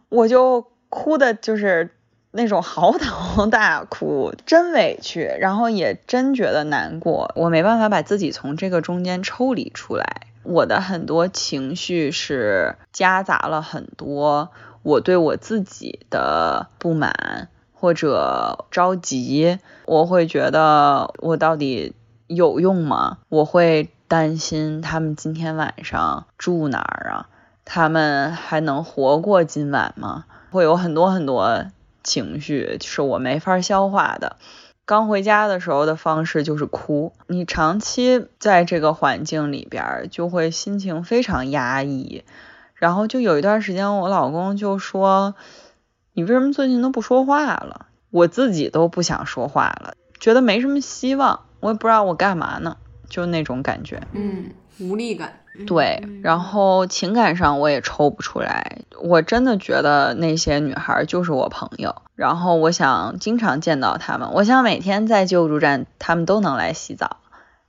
[0.10, 1.92] 我就哭的就是
[2.34, 7.32] 那种嚎啕 大哭，真委屈，然后也真觉得难过。
[7.36, 14.50] 我没办法把自己从这个中间抽离出来，我的很多情绪是夹杂了很多
[14.82, 17.48] 我对我自己的不满。
[17.76, 21.94] 或者着急，我会觉得我到底
[22.28, 23.18] 有用吗？
[23.28, 27.28] 我会担心他们今天晚上住哪儿啊？
[27.66, 30.24] 他们还能活过今晚吗？
[30.50, 31.66] 会有很多很多
[32.04, 34.38] 情绪是我没法消化的。
[34.86, 37.14] 刚回家的时候的方式就是哭。
[37.28, 42.24] 你长期在这个环境里边，就会心情非常压抑。
[42.76, 45.36] 然后就有一段时间，我老公就说。
[46.16, 47.88] 你为什么最近都不说话了？
[48.12, 52.78] 我自己都不想说话了，觉得没什么希望，我也不知道我干嘛呢，
[53.10, 67.18] 就那种感觉，嗯，无力感，对，然后情感上我也抽不出来，我真的觉得那些女孩就是我朋友，然后我想经常见到她们，我想每天在救助站，她们都能来洗澡，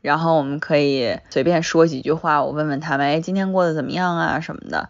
[0.00, 4.88] 然后我们可以随便说几句话，我问问她们，哎，今天过得怎么样啊什么的，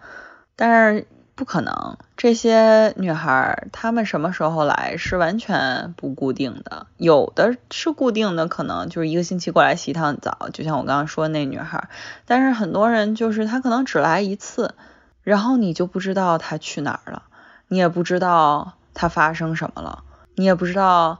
[0.56, 1.06] 但是。
[1.36, 11.88] 不可能，这些女孩她们什么时候来是完全不固定的，有的是固定的，可能就是一个星期过来洗一趟澡，就像我刚刚说那女孩。
[12.24, 14.76] 但是很多人就是她可能只来一次，
[15.22, 17.24] 然后你就不知道她去哪儿了，
[17.66, 20.04] 你也不知道她发生什么了，
[20.36, 21.18] 你也不知道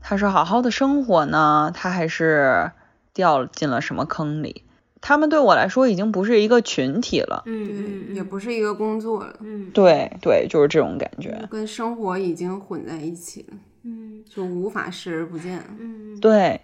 [0.00, 2.72] 她是好好的生活呢，她还是
[3.12, 4.64] 掉进了什么坑里。
[5.00, 16.60] 他们对我来说已经不是一个群体了，嗯，也不是一个工作了，嗯，对对，就是这种感觉，跟生活已经混在一起了，嗯，就无法视而不见，嗯，对，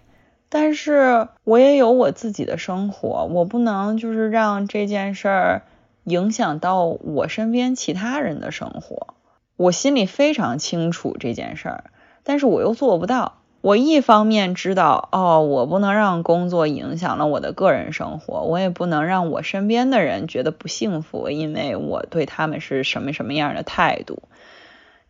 [0.48, 5.62] 但是我也有我自己的生活，我不能就是让这件事儿
[6.04, 9.14] 影响到我身边其他人的生活，
[9.56, 11.84] 我心里非常清楚这件事儿，
[12.22, 13.38] 但是我又做不到。
[13.66, 24.22] 我一方面知道，哦，我不能让工作影响了我的个人生活，我也不能让我身边的人觉得不幸福，因为我对他们是什么什么样的态度。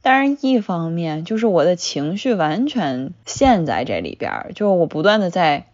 [0.01, 5.67] 但是，一方面就是我的情绪完全陷在这里边，就我不断的在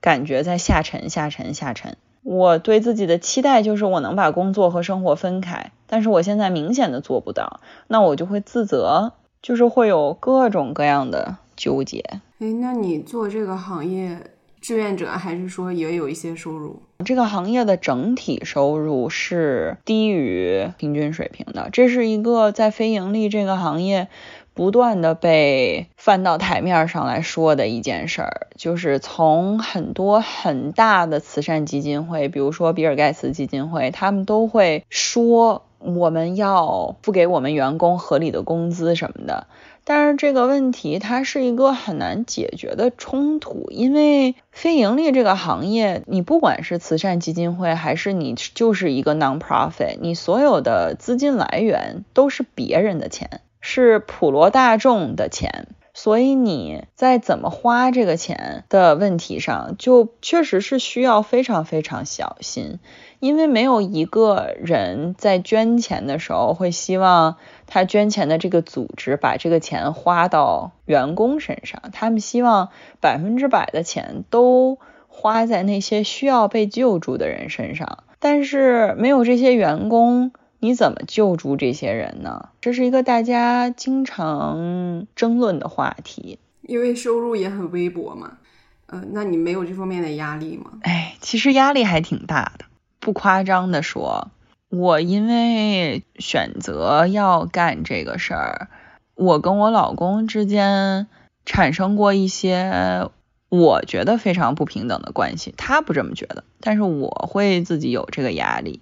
[0.00, 1.96] 感觉在下沉、下沉、下沉。
[2.22, 7.58] 我对自己的期待就是我能把工作和生活分开，但是我现在明显的做不到，
[7.88, 12.20] 那我就会自责，就是会有各种各样的纠结。
[12.40, 14.16] 哎，那你做这个行业，
[14.60, 16.80] 志愿者还是说也有一些收入？
[17.04, 24.06] 这个行业的整体收入是低于平均水平的，这是一个在非盈利这个行业
[24.54, 28.46] 不断的被翻到台面上来说的一件事儿。
[28.54, 39.48] 就是从很多很大的慈善基金会，比如说比尔盖茨基金会，他们都会说我们要付给我们员工合理的工资什么的。
[39.90, 55.68] 但是这个问题它是一个很难解决的冲突，因为非盈利这个行业，你不管是慈善基金会，还是你就是一个 non-profit，你所有的资金来源都是别人的钱，是普罗大众的钱。
[56.00, 62.78] 所以你在怎么花这个钱的问题上，就确实是需要非常非常小心，
[63.18, 67.34] 因为没有一个人在捐钱的时候会希望
[67.66, 72.68] 他捐钱的这个组织把这个钱花到员工身上，他们希望
[73.00, 74.78] 百分之百的钱都
[75.08, 80.30] 花在那些需要被救助的人身上，但是没有这些员工。
[80.60, 82.48] 你怎么救助这些人呢？
[82.60, 88.38] 这是一个大家经常争论的话题，因为收入也很微薄嘛。
[88.86, 90.72] 呃，那你没有这方面的压力吗？
[90.82, 92.64] 哎，其实压力还挺大的。
[92.98, 94.30] 不夸张的说，
[94.68, 98.68] 我因为选择要干这个事儿，
[99.14, 101.06] 我跟我老公之间
[101.44, 103.08] 产生过一些
[103.48, 105.54] 我觉得非常不平等的关系。
[105.56, 108.80] 他不这么觉得，但是我会自己有这个压力。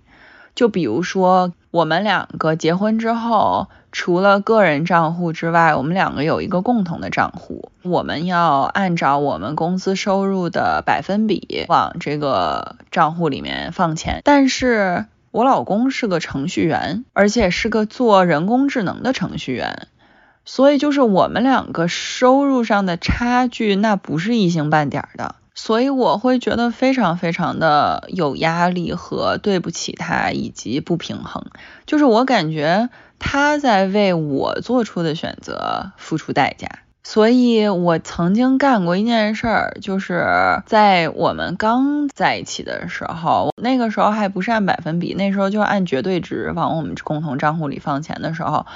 [0.54, 14.22] 就比如说，我们两个结婚之后，除了个人账户之外，我们两个有一个共同的账户，我们要按照我们公司收入的百分比往这个账户里面放钱。
[14.24, 19.88] 但是我老公是个程序员，而且是个做人工智能的程序员，
[20.46, 25.34] 所以就是我们两个收入上的差距，那不是一星半点的。
[25.56, 31.46] 所以我会觉得非常非常的有压力和对不起他，以及不平衡。
[31.86, 36.68] 就是我感觉他在为我做出的选择付出代价。
[37.02, 40.26] 所以我曾经干过一件事儿，就是
[40.66, 48.66] 在我们刚在一起的时候，那个时候还不是按百分比，那时候就按绝对值往我们共同账户里放钱的时候，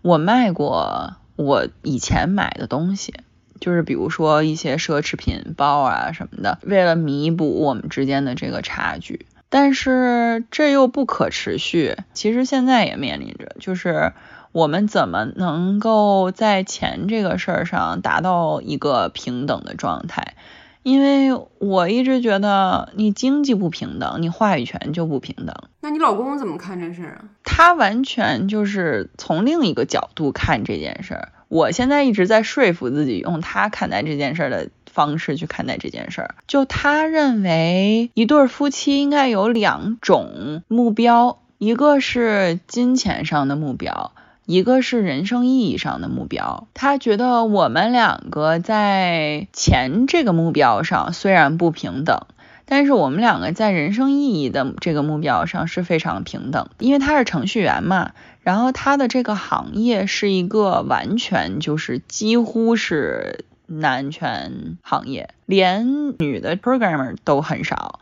[0.00, 3.14] 我卖过我以前买的东西。
[3.62, 11.96] 就是比如说一些奢侈品包啊什么的，为了弥补我们之间的这个差距，但是这又不可持续。
[12.12, 14.12] 其实现在也面临着，就是
[14.50, 20.34] 我们怎么能够在钱这个事儿上达到一个平等的状态？
[20.82, 25.54] 因为我一直觉得，你经济不平等，你话语权就不平等。
[25.80, 27.24] 那你老公怎么看这事儿啊？
[27.44, 31.28] 他完全就是从另一个角度看这件事儿。
[31.52, 36.34] 我现在一直在说服自己，用他看待这件事的方式去看待这件事儿。
[36.46, 44.12] 就他认为，一对夫妻应该有两种目标，一个是金钱上的目标，
[44.46, 46.68] 一个是人生意义上的目标。
[46.72, 52.22] 他觉得我们两个在钱这个目标上虽然不平等。
[52.64, 58.12] 但是我们两个在人生意义的这个目标上是非常平等，因为他是程序员嘛，
[58.42, 68.00] 然后他的这个行业是一个完全就是几乎是男权行业，连女的 programmer 都很少，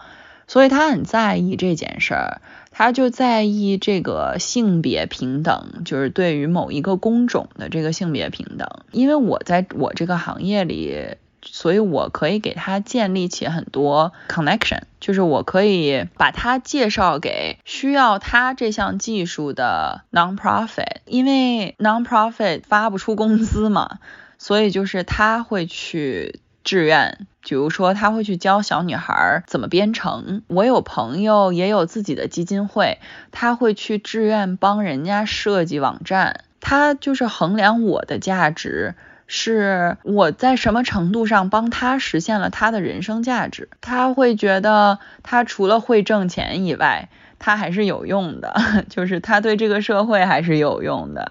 [0.48, 11.16] 所以他很在意这件事儿，他就在意这个性别平等，就是对于某一个工种的这个性别平等，因为我在我这个行业里。
[11.42, 23.98] 所以我可以给他建立起很多 connection，就是我可以把他介绍给需要他这项技术的 non-profit，因为 non-profit 发不出工资嘛，
[24.38, 30.42] 所以就是他会去志愿，比如说他会去教小女孩怎么编程。
[30.46, 32.98] 我有朋友也有自己的基金会，
[33.32, 38.94] 他会去志愿帮人家设计网站，他就是衡量我的价值。
[39.32, 43.68] 是我在什么程度上帮他实现了他的人生价值？
[43.80, 47.08] 他会觉得他除了会挣钱以外，
[47.38, 48.52] 他还是有用的，
[48.90, 51.30] 就是他对这个社会还是有用的。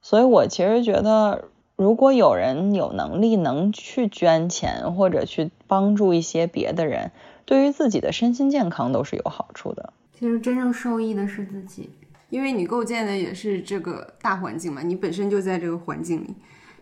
[0.00, 1.44] 所以我其实觉得，
[1.76, 7.10] 如果有人有能力能去捐钱或者去帮助一些别的人，
[7.44, 9.92] 对于自己的身心健康都是有好处的。
[10.18, 11.90] 其实真正受益的是自己。
[12.30, 16.34] 因为你构建的也是这个大环境嘛，你本身就在这个环境里。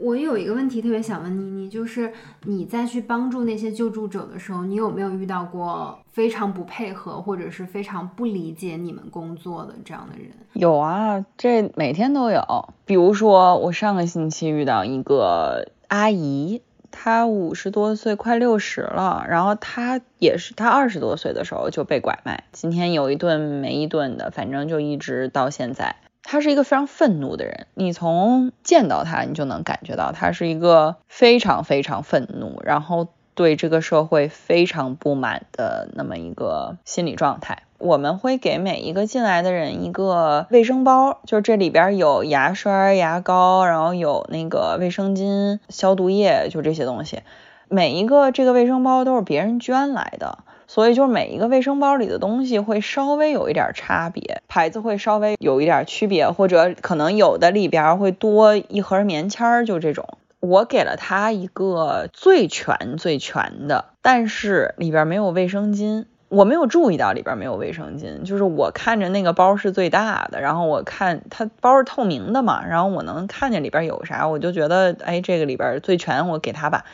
[0.05, 10.29] 我有一个问题特别想问妮妮，就是你在去帮助那些救助者的时候，你有没有遇到过非常不配合或者是非常不理解你们工作的这样的人？
[10.53, 12.69] 有啊，这每天都有。
[12.85, 16.61] 比如说，我上个星期遇到一个阿姨。
[16.97, 25.97] 他五十多岁，快六十了，然后他也是，他二十多岁的时候就被拐卖，今天有一顿没一顿的，反正就一直到现在。
[26.25, 33.07] 他是一个非常愤怒的人，你从见到他，你就能感觉到他是一个非常非常愤怒，然后。
[33.37, 47.25] 对这个社会非常不满的那么一个心理状态，我们会给每一个进来的人一个卫生包，就是这里边有牙刷、牙膏，然后有那个卫生巾、消毒液，就这些东西。
[47.67, 50.44] 每一个这个卫生包都是别人捐来的，
[50.75, 60.19] 所以就是每一个卫生包里的东西会稍微有一点差别，牌子会稍微有一点区别，或者可能有的里边会多一盒棉签，就这种。
[60.41, 66.07] 我给了他一个最全最全的，但是里边没有卫生巾。
[66.29, 76.85] 我没有注意到里边没有卫生巾，就是我看着那个包是最大的，然后我看它包是透明的嘛，然后我能看见里边有啥，我就觉得哎，这个里边最全，我给他吧。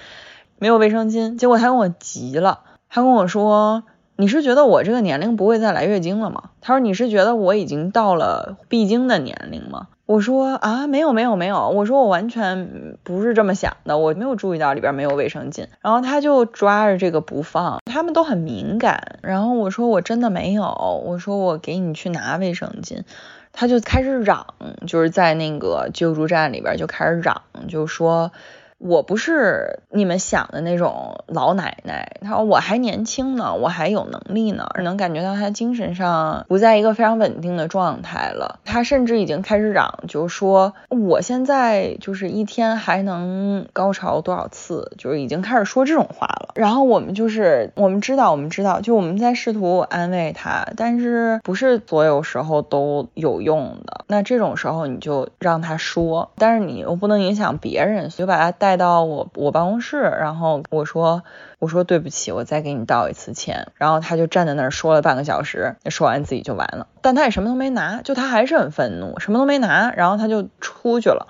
[0.59, 2.61] 没有卫生巾，结果他跟我急了，
[2.93, 3.85] 他跟我说
[4.17, 20.65] ：“你是觉得我这个年龄不会再来月经了吗？”他说：“你是觉得我已经到了闭经的年龄吗？”我说啊，没有没有没有，我说我完全不是这么想的，我没有注意到里边没有卫生巾，然后他就抓着这个不放，他们都很敏感，然后我说我真的没有，
[21.07, 23.05] 我说我给你去拿卫生巾，
[23.53, 24.49] 他就开始嚷，
[24.89, 28.33] 就是在那个救助站里边就开始嚷，就说。
[28.81, 38.59] 我不是你们想的那种老奶奶，她说我还年轻呢，我还有能力呢，能感觉到她精神上不在一个非常稳定的状态了。
[38.65, 46.53] 她甚至已经开始嚷，就说我现在就是一天还能高潮多少次，就是已经开始说这种话了。
[46.55, 54.07] 然后我们就是我们知道，我们知道，就我们在试图安慰她，但是不是所有时候都有用的。
[54.09, 58.70] 那这种时候你就让他说，但是你又不能影响别人，所以把他带。
[58.71, 61.25] 带到我我办公室，然后我说
[61.59, 63.67] 我说对不起，我再给你道一次歉。
[63.75, 66.87] 然后他就站在那儿说了半个小时，说完自己就完了。
[67.01, 71.27] 但他也什么都没拿，就他还是很愤怒，什么都没拿，然后他就出去了，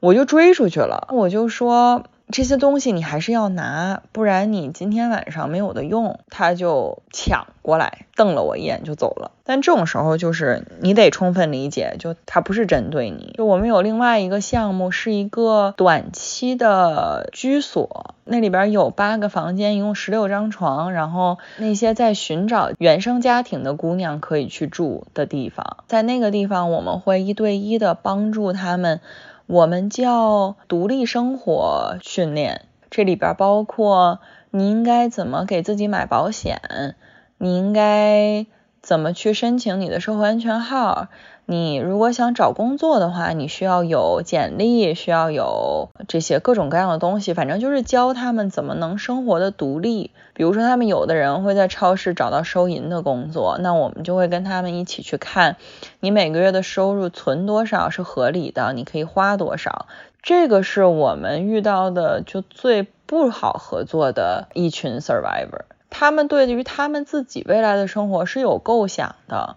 [0.00, 2.02] 我就追出去了，我就说。
[2.32, 6.18] 这些东西你还是要拿，不然你今天晚上没有的用。
[6.28, 9.30] 他就抢过来，瞪了我一眼就走了。
[9.44, 13.32] 但这种时候就是你得充分理解，就他不是针对你。
[13.38, 29.00] 就我们有另外一个项目，是一个短期的居所，那里边有八个房间，一共十六张床，然后那些在寻找原生家庭的姑娘可以去住的地方，在那个地方我们会一对一的帮助他们。
[29.46, 34.18] 我们叫独立生活训练，这里边包括
[34.50, 36.96] 你应该怎么给自己买保险，
[37.38, 38.46] 你应该
[38.82, 41.08] 怎么去申请你的社会安全号。
[41.48, 50.10] 你如果想找工作的话，你需要有简历，需要有这些各种各样的东西，反正就是教他们怎么能生活的独立。
[50.34, 55.56] 比如说，他们有的人会在超市找到收银的工作，那我们就会跟他们一起去看，
[56.00, 59.86] 你每个月的收入存多少是合理的，你可以花多少。
[60.24, 69.54] 这个是我们遇到的就最不好合作的一群 survivor，他们对于他们自己未来的生活是有构想的。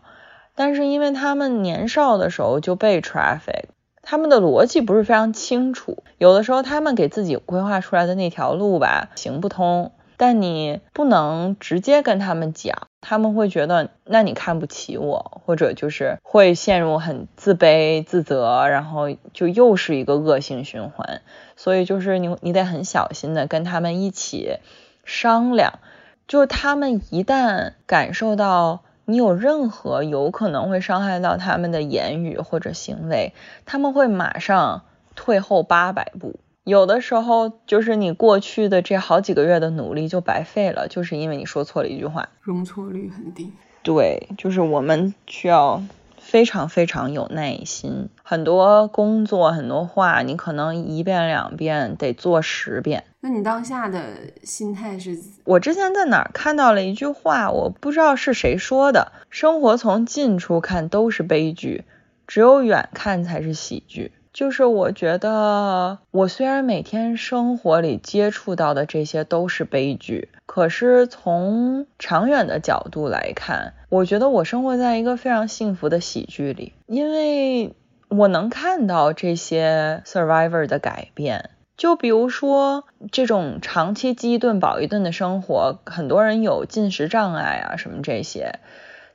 [0.59, 3.69] 但是因为他们年少的时候就被 traffic，
[4.01, 21.21] 他们的逻辑不是非常清楚，有的时候他们给自己规划出来的那条路吧行不通，但你不能直接跟他们讲，他们会觉得那你看不起我，或者就是会陷入很自卑自责，然后就又是一个恶性循环，
[21.55, 24.57] 所以就是你你得很小心的跟他们一起
[25.05, 25.79] 商量，
[26.27, 28.81] 就他们一旦感受到。
[29.09, 33.33] 你有任何有可能会伤害到他们的言语或者行为，
[33.65, 34.83] 他们会马上
[35.15, 36.39] 退后八百步。
[36.63, 42.29] 有的时候就是你过去的这好几个月的努力就白费了，就是因为你说错了一句话。
[42.41, 43.51] 容错率很低。
[43.81, 45.81] 对，就是我们需要
[46.19, 48.09] 非常非常有耐心。
[48.21, 53.05] 很多工作，很多话，你可能一遍两遍得做十遍。
[53.21, 54.13] 那你当下的
[54.43, 55.19] 心态是？
[55.43, 59.11] 我之前在哪儿看到了一句话，我不知道是谁说的。
[59.29, 61.83] 生活从近处看都是悲剧，
[62.27, 64.13] 只有远看才是喜剧。
[64.31, 77.73] 就是我觉得，我虽然每天生活里接触到的这些都是悲剧，可是从长远的角度来看，我觉得我生活在一个非常幸福的喜剧里，因为
[78.07, 81.49] 我能看到这些 survivor 的改变。
[81.79, 88.59] 就比如说这种长期饥一顿饱一顿的生活，很多人有进食障碍啊什么这些。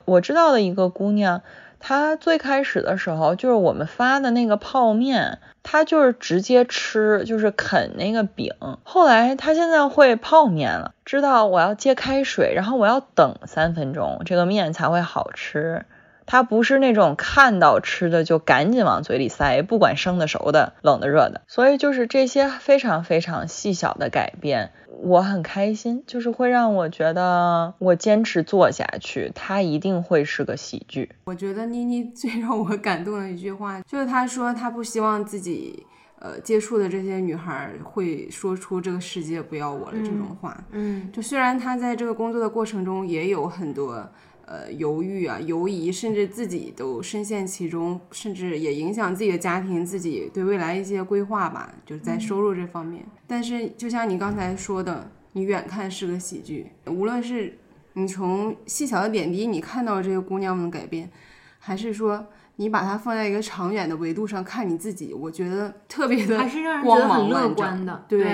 [0.06, 1.42] 我知道的一个姑娘。
[1.86, 8.54] 她最开始的时候，就是我们发的那个泡面，她就是直接吃，就是啃那个饼。
[8.82, 15.84] 后来她现在会泡面了，知道我要接开水，然后我要等三分钟，这个面才会好吃。
[16.26, 21.42] 他不是那种看到吃的就赶紧往嘴里塞，不管生的熟的、冷的热的。
[21.46, 24.72] 所以就是这些非常非常细小的改变。
[25.02, 31.10] 我很开心，就是会让我觉得我坚持做下去，它一定会是个喜剧。
[31.24, 35.84] 我觉得妮妮最让我感动的一句话，就是她说她不希望自己
[36.20, 40.64] 呃接触的这些女孩会说出这个世界不要我了这种话。
[40.70, 44.08] 嗯，就虽然她在这个工作的过程中也有很多。
[44.46, 53.04] 呃，犹豫啊，犹疑，甚至自己都深陷其中，甚至也影响自己的家庭，自己对未来一些规划吧，就是在收入这方面。
[53.26, 57.58] 但是，就像你刚才说的，你远看是个喜剧，无论是
[57.94, 61.10] 你从细小的点滴你看到这个姑娘们的改变，
[61.58, 62.26] 还是说
[62.56, 68.04] 你把它放在一个长远的维度上看你自己，我觉得特别的还是让人觉得很乐观的。
[68.06, 68.26] 对，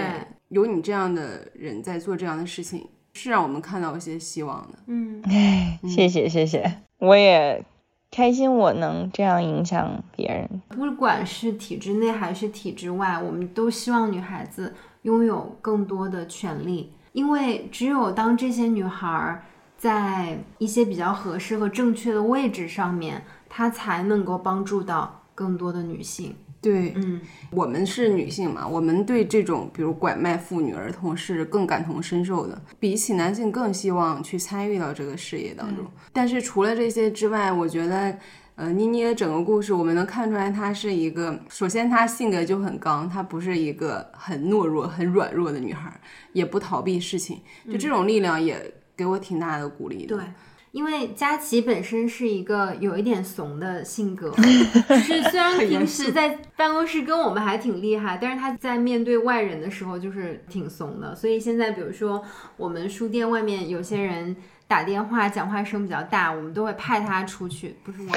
[0.48, 2.88] 有你这样的人在做这样的事情。
[3.22, 7.62] 是让我们看到一些希望的，嗯，哎， 谢谢谢谢，我也
[8.10, 10.62] 开心我能这样影响别人。
[10.70, 19.42] 不管是体制内还是体制外，我们都希望女孩子拥有更多的权利，因为只有当这些女孩
[19.76, 26.34] 在一些比较合适和正确的位置上面，她才能够帮助到更多的女性。
[26.62, 35.84] 对，嗯，我们是女性嘛，我们对这种比如拐卖妇女儿童是更感同身受的，比起男性更希望去参与到这个事业当中。
[36.12, 38.14] 但是除了这些之外，我觉得，
[38.56, 45.98] 呃，妮妮的整个故事，我们能看出来，她是一个，首先她性格就很刚，她不是一个很懦弱、很软弱的女孩，
[46.34, 50.14] 也不逃避事情，就这种力量也给我挺大的鼓励的。
[50.14, 50.24] 对。
[50.72, 61.14] 因为佳琪本身是一个有一点怂的性格，就是虽然平时在办公室跟我们还挺厉害，但是他在面对外人的时候就是挺怂的。
[61.14, 62.22] 所以现在比如说
[62.56, 64.36] 我们书店外面有些人。
[64.70, 68.16] 打电话讲话声比较大，我们都会派他出去，不是我，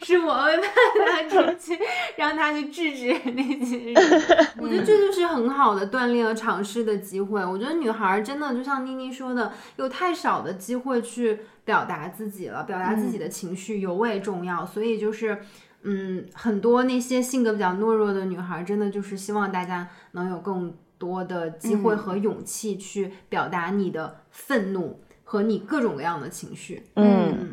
[0.00, 0.66] 是我会派
[0.98, 1.78] 他出去，
[2.16, 3.42] 让他去制止那
[5.36, 7.44] 很好的锻炼和尝试的机会。
[7.44, 14.66] 我觉得女孩真的就像妮妮说的，有太少的机会去表达自己了，表达自己的情绪尤为重要。
[14.66, 15.38] 所以就是，
[15.82, 25.00] 嗯，很多那些性格比较懦弱的女孩，真的就是希望大家能有更多的机会和勇气去表达你的愤怒。
[25.28, 27.48] 和你各种各样的情绪，嗯，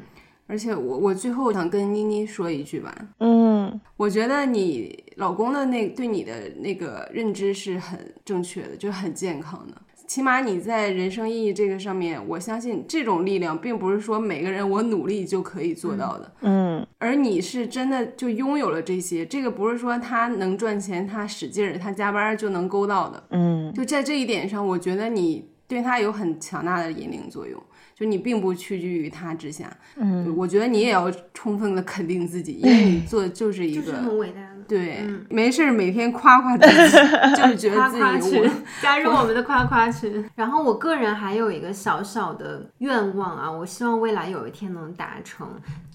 [0.45, 25.51] 而且我我最后想跟妮妮说一句吧，嗯，我觉得你老公的那对你的那个认知是很正确的，就是很健康的，起码你在人生意义这个上面，我相信这种力量并不是说每个人我努力就可以做到的，嗯，而你是真的就拥有了这些，这个不是说他能赚钱，他使劲儿，他加班就能勾到的，嗯，就在这一点上，我觉得你。
[25.65, 27.59] 对他有很强大的引领作用，
[27.95, 29.75] 就你并不屈居于他之下。
[29.95, 34.69] 嗯，我觉得你也要充分的肯定自己，因为你做的就是一个很伟大的。
[34.69, 36.97] 对，没事每天夸夸自己，
[37.35, 38.41] 就是觉得自己
[38.81, 40.29] 加入我们的夸夸群。
[40.35, 45.47] 然后我个人还有一个小小的愿望啊，我希望未来有一天能达成。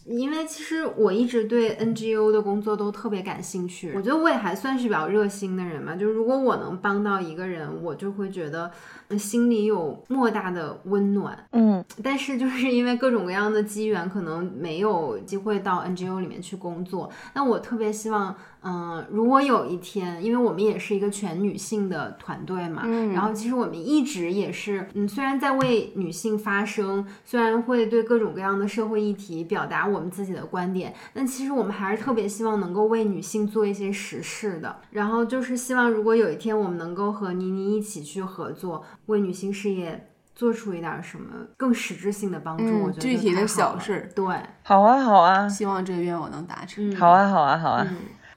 [0.07, 5.95] 因为其实我一直对 NGO 的工作都特别感兴趣，我觉得我也还算是比较热心的人嘛。
[5.95, 8.73] 就是如果我能帮到一个人，我就会觉得
[9.19, 11.39] 心里有莫大的温暖。
[11.53, 17.11] 嗯， 但是就是因为各种各样的机缘，可能没有机会到 NGO 里面去工作。
[17.35, 18.35] 那我特别希望。
[18.63, 34.77] 嗯，如果有一天，因为我们也是一个全女性的团队嘛，嗯，然后其实我们一直也是，嗯，虽然在为女性发声，虽然会对各种各样的社会议题表达我们自己的观点，但其实我们还是特别希望能够为女性做一些实事的。
[34.91, 44.25] 然后就是希望，如果有一天我们能够和妮妮一起去合作，为女性事业做出一点什么更实质性的帮助，我觉得具体的小事，对，
[44.63, 46.95] 好啊，好啊，希望这个愿望能达成。
[46.97, 47.87] 好啊，好啊，好啊。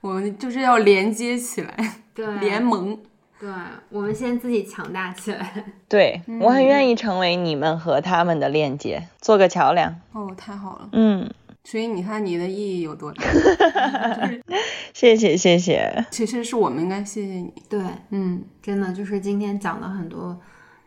[0.02, 2.98] 我们就是要连接起来，对，联盟，
[3.40, 3.50] 对，
[3.90, 5.64] 我们先自己强大起来。
[5.88, 9.96] 对我很愿意成为你们和他们的链接，做个桥梁。
[10.12, 10.90] 哦，太好了。
[10.94, 11.30] 嗯，
[11.64, 13.24] 所以你看你的意义有多大。
[14.94, 16.06] 谢谢谢谢。
[16.12, 17.54] 其实是我们应该谢谢你。
[17.70, 20.40] 对，嗯，真的就是今天讲了很多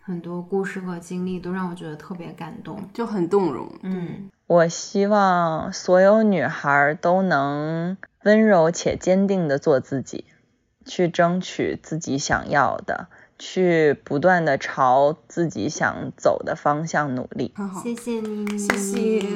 [0.03, 2.79] 很多故事和经历，都让我觉得特别感动。
[2.93, 3.67] 就很动容。
[3.83, 10.27] 嗯，我希望所有女孩都能温柔且坚定的做自己，
[10.85, 17.53] 去争取自己想要的，去不断的朝自己想走的方向努力。
[17.57, 17.83] 很好。
[17.83, 19.31] 谢谢你，谢谢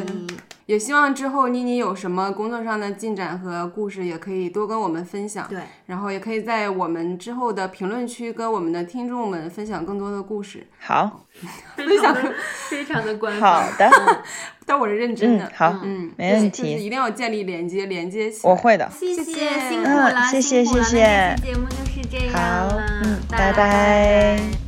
[0.69, 5.47] 也希望之后妮妮有什么工作上的进展和故事，也可以多跟我们分享。
[5.49, 10.66] 对，然后也可以在我们之后的评论区跟我们的听众们分享更多的故事。
[10.79, 11.25] 好
[11.75, 12.35] 非常的
[12.69, 13.62] 非常的官好。
[13.79, 13.91] 的，
[14.66, 15.47] 但我是认真的。
[15.47, 18.51] 嗯，好，嗯，没问就是一题，定要建立连接，连接起来。
[18.53, 18.87] 我会的。
[18.91, 24.68] 谢谢，谢谢辛苦了，嗯谢谢辛苦了谢谢那这期节目就是这样好了，嗯拜拜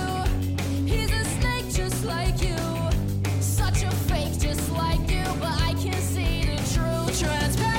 [7.21, 7.70] transparent.